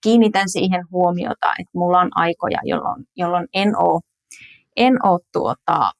kiinnitän 0.03 0.49
siihen 0.49 0.85
huomiota, 0.91 1.53
että 1.59 1.71
mulla 1.73 1.99
on 1.99 2.09
aikoja, 2.15 2.59
jolloin, 2.63 3.03
jolloin 3.15 3.47
en 3.53 3.77
ole 3.77 4.01
en 4.77 5.05
ole 5.05 5.19
tuota, 5.33 5.91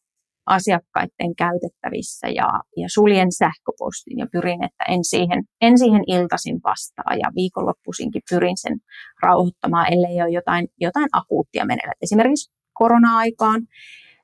asiakkaiden 0.45 1.35
käytettävissä 1.37 2.27
ja, 2.27 2.47
ja 2.77 2.87
suljen 2.93 3.31
sähköpostin 3.31 4.17
ja 4.17 4.27
pyrin, 4.31 4.63
että 4.63 4.83
en 4.87 5.03
siihen, 5.03 5.43
en 5.61 5.77
siihen 5.77 6.03
iltaisin 6.07 6.59
vastaa 6.63 7.13
ja 7.13 7.31
viikonloppuisinkin 7.35 8.21
pyrin 8.29 8.57
sen 8.57 8.77
rauhoittamaan, 9.21 9.93
ellei 9.93 10.21
ole 10.21 10.29
jotain, 10.29 10.67
jotain 10.79 11.07
akuuttia 11.13 11.65
menellä. 11.65 11.93
Esimerkiksi 12.01 12.51
korona-aikaan 12.73 13.61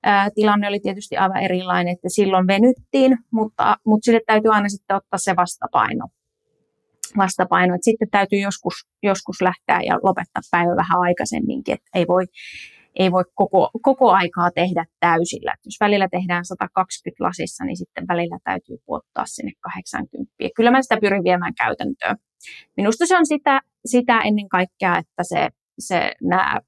ää, 0.04 0.30
tilanne 0.36 0.68
oli 0.68 0.80
tietysti 0.80 1.18
aivan 1.18 1.44
erilainen, 1.44 1.94
että 1.94 2.10
silloin 2.10 2.48
venyttiin, 2.48 3.18
mutta, 3.32 3.78
mutta 3.86 4.06
sille 4.06 4.22
täytyy 4.28 4.52
aina 4.52 4.70
sitten 4.70 4.98
ottaa 4.98 5.18
se 5.18 5.36
vastapaino. 5.36 6.08
vastapaino. 7.18 7.76
Että 7.76 7.86
sitten 7.86 8.10
täytyy 8.12 8.40
joskus, 8.40 8.74
joskus 9.04 9.42
lähteä 9.42 9.82
ja 9.86 10.00
lopettaa 10.04 10.42
päivä 10.52 10.76
vähän 10.76 11.02
aikaisemminkin, 11.02 11.74
että 11.74 11.90
ei 11.96 12.08
voi 12.08 12.26
ei 13.00 13.12
voi 13.12 13.24
koko, 13.36 13.70
koko 13.82 14.12
aikaa 14.12 14.52
tehdä 14.52 14.86
täysillä. 15.00 15.52
Et 15.54 15.66
jos 15.66 15.78
välillä 15.80 16.08
tehdään 16.12 16.46
120 16.46 17.24
lasissa, 17.24 17.66
niin 17.66 17.78
sitten 17.78 18.08
välillä 18.08 18.38
täytyy 18.44 18.78
puottaa 18.86 19.26
sinne 19.26 19.52
80. 19.60 20.34
Kyllä 20.56 20.72
mä 20.72 20.82
sitä 20.82 20.98
pyrin 21.02 21.24
viemään 21.24 21.54
käytäntöön. 21.56 22.18
Minusta 22.78 23.06
se 23.06 23.18
on 23.18 23.26
sitä, 23.26 23.62
sitä 23.86 24.22
ennen 24.22 24.50
kaikkea, 24.50 24.98
että 24.98 25.24
se, 25.24 25.50
se 25.80 26.12
nämä 26.22 26.60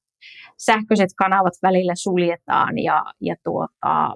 sähköiset 0.58 1.10
kanavat 1.18 1.54
välillä 1.64 1.96
suljetaan 1.96 2.78
ja, 2.78 3.04
ja 3.22 3.36
tuota, 3.44 4.16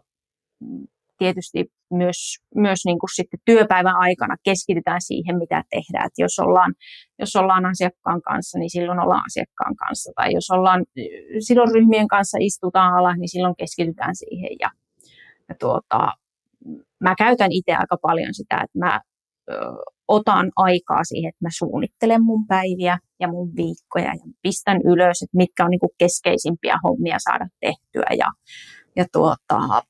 tietysti 1.17 1.65
myös, 1.91 2.38
myös 2.56 2.80
niin 2.86 3.00
kuin 3.00 3.15
sitten 3.15 3.39
työpäivän 3.45 3.95
aikana 3.95 4.36
keskitytään 4.43 5.02
siihen, 5.02 5.38
mitä 5.38 5.63
tehdään. 5.69 6.06
Et 6.06 6.17
jos, 6.17 6.39
ollaan, 6.39 6.73
jos 7.19 7.36
ollaan 7.36 7.65
asiakkaan 7.65 8.21
kanssa, 8.21 8.60
niin 8.60 8.69
silloin 8.69 9.00
ollaan 9.00 9.23
asiakkaan 9.26 9.76
kanssa. 9.76 10.12
Tai 10.15 10.34
jos 10.34 10.50
ollaan 10.50 10.86
silloin 11.39 11.76
ryhmien 11.76 12.08
kanssa 12.08 12.38
istutaan 12.41 12.93
alas, 12.93 13.17
niin 13.17 13.30
silloin 13.30 13.56
keskitytään 13.58 14.15
siihen. 14.15 14.50
Ja, 14.60 14.69
ja 15.50 15.56
tuota, 15.60 16.12
mä 17.00 17.15
käytän 17.17 17.52
itse 17.52 17.76
aika 17.76 17.97
paljon 18.02 18.34
sitä, 18.34 18.56
että 18.56 18.80
mä 18.80 19.02
ö, 19.50 19.54
otan 20.08 20.52
aikaa 20.56 21.04
siihen, 21.04 21.30
että 21.30 21.45
mä 21.45 21.50
suunnittelen 21.58 22.23
mun 22.23 22.47
päiviä 22.47 22.97
ja 23.19 23.28
mun 23.28 23.56
viikkoja 23.56 24.06
ja 24.06 24.34
pistän 24.41 24.82
ylös, 24.86 25.21
että 25.21 25.38
mitkä 25.38 25.65
on 25.65 25.71
niin 25.71 25.80
kuin 25.80 25.97
keskeisimpiä 25.97 26.78
hommia 26.84 27.17
saada 27.19 27.47
tehtyä. 27.60 28.15
Ja, 28.17 28.28
ja 28.95 29.06
tuota, 29.12 29.82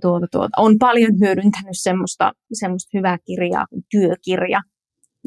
tuota, 0.00 0.26
tuota, 0.32 0.48
on 0.56 0.78
paljon 0.78 1.12
hyödyntänyt 1.20 1.78
semmoista, 1.82 2.32
semmoista 2.52 2.98
hyvää 2.98 3.18
kirjaa 3.26 3.66
kuin 3.70 3.82
työkirja, 3.90 4.60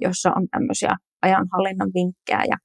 jossa 0.02 0.32
on 0.36 0.48
tämmöisiä 0.52 0.90
ajanhallinnan 1.22 1.92
vinkkejä 1.94 2.44
ja 2.50 2.58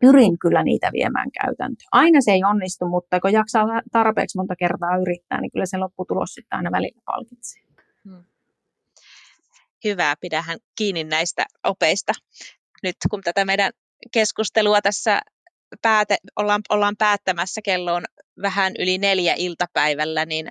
pyrin 0.00 0.38
kyllä 0.38 0.62
niitä 0.62 0.90
viemään 0.92 1.28
käytäntöön. 1.30 1.88
Aina 1.92 2.20
se 2.20 2.30
ei 2.30 2.44
onnistu, 2.44 2.88
mutta 2.88 3.20
kun 3.20 3.32
jaksaa 3.32 3.66
tarpeeksi 3.92 4.38
monta 4.38 4.56
kertaa 4.56 4.96
yrittää, 4.96 5.40
niin 5.40 5.50
kyllä 5.50 5.66
se 5.66 5.78
lopputulos 5.78 6.34
sitten 6.34 6.56
aina 6.56 6.70
välillä 6.70 7.00
palkitsee. 7.04 7.62
Hmm. 8.04 8.24
Hyvä, 9.84 10.14
pidähän 10.20 10.58
kiinni 10.78 11.04
näistä 11.04 11.44
opeista. 11.64 12.12
Nyt 12.82 12.96
kun 13.10 13.20
tätä 13.24 13.44
meidän 13.44 13.72
keskustelua 14.12 14.80
tässä 14.80 15.20
pääte, 15.82 16.16
ollaan, 16.36 16.60
ollaan 16.68 16.96
päättämässä, 16.98 17.60
kello 17.64 17.94
on 17.94 18.04
vähän 18.42 18.72
yli 18.78 18.98
neljä 18.98 19.34
iltapäivällä, 19.38 20.26
niin 20.26 20.48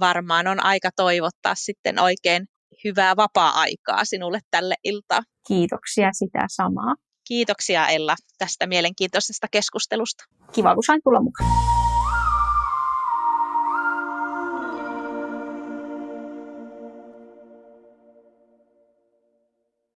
varmaan 0.00 0.46
on 0.46 0.64
aika 0.64 0.90
toivottaa 0.96 1.54
sitten 1.54 1.98
oikein 1.98 2.46
hyvää 2.84 3.16
vapaa-aikaa 3.16 4.04
sinulle 4.04 4.40
tälle 4.50 4.74
iltaa. 4.84 5.20
Kiitoksia 5.48 6.12
sitä 6.12 6.44
samaa. 6.48 6.94
Kiitoksia 7.28 7.88
Ella 7.88 8.16
tästä 8.38 8.66
mielenkiintoisesta 8.66 9.46
keskustelusta. 9.50 10.24
Kiva, 10.52 10.74
kun 10.74 10.84
sain 10.84 11.00
tulla 11.04 11.20
mukaan. 11.20 11.50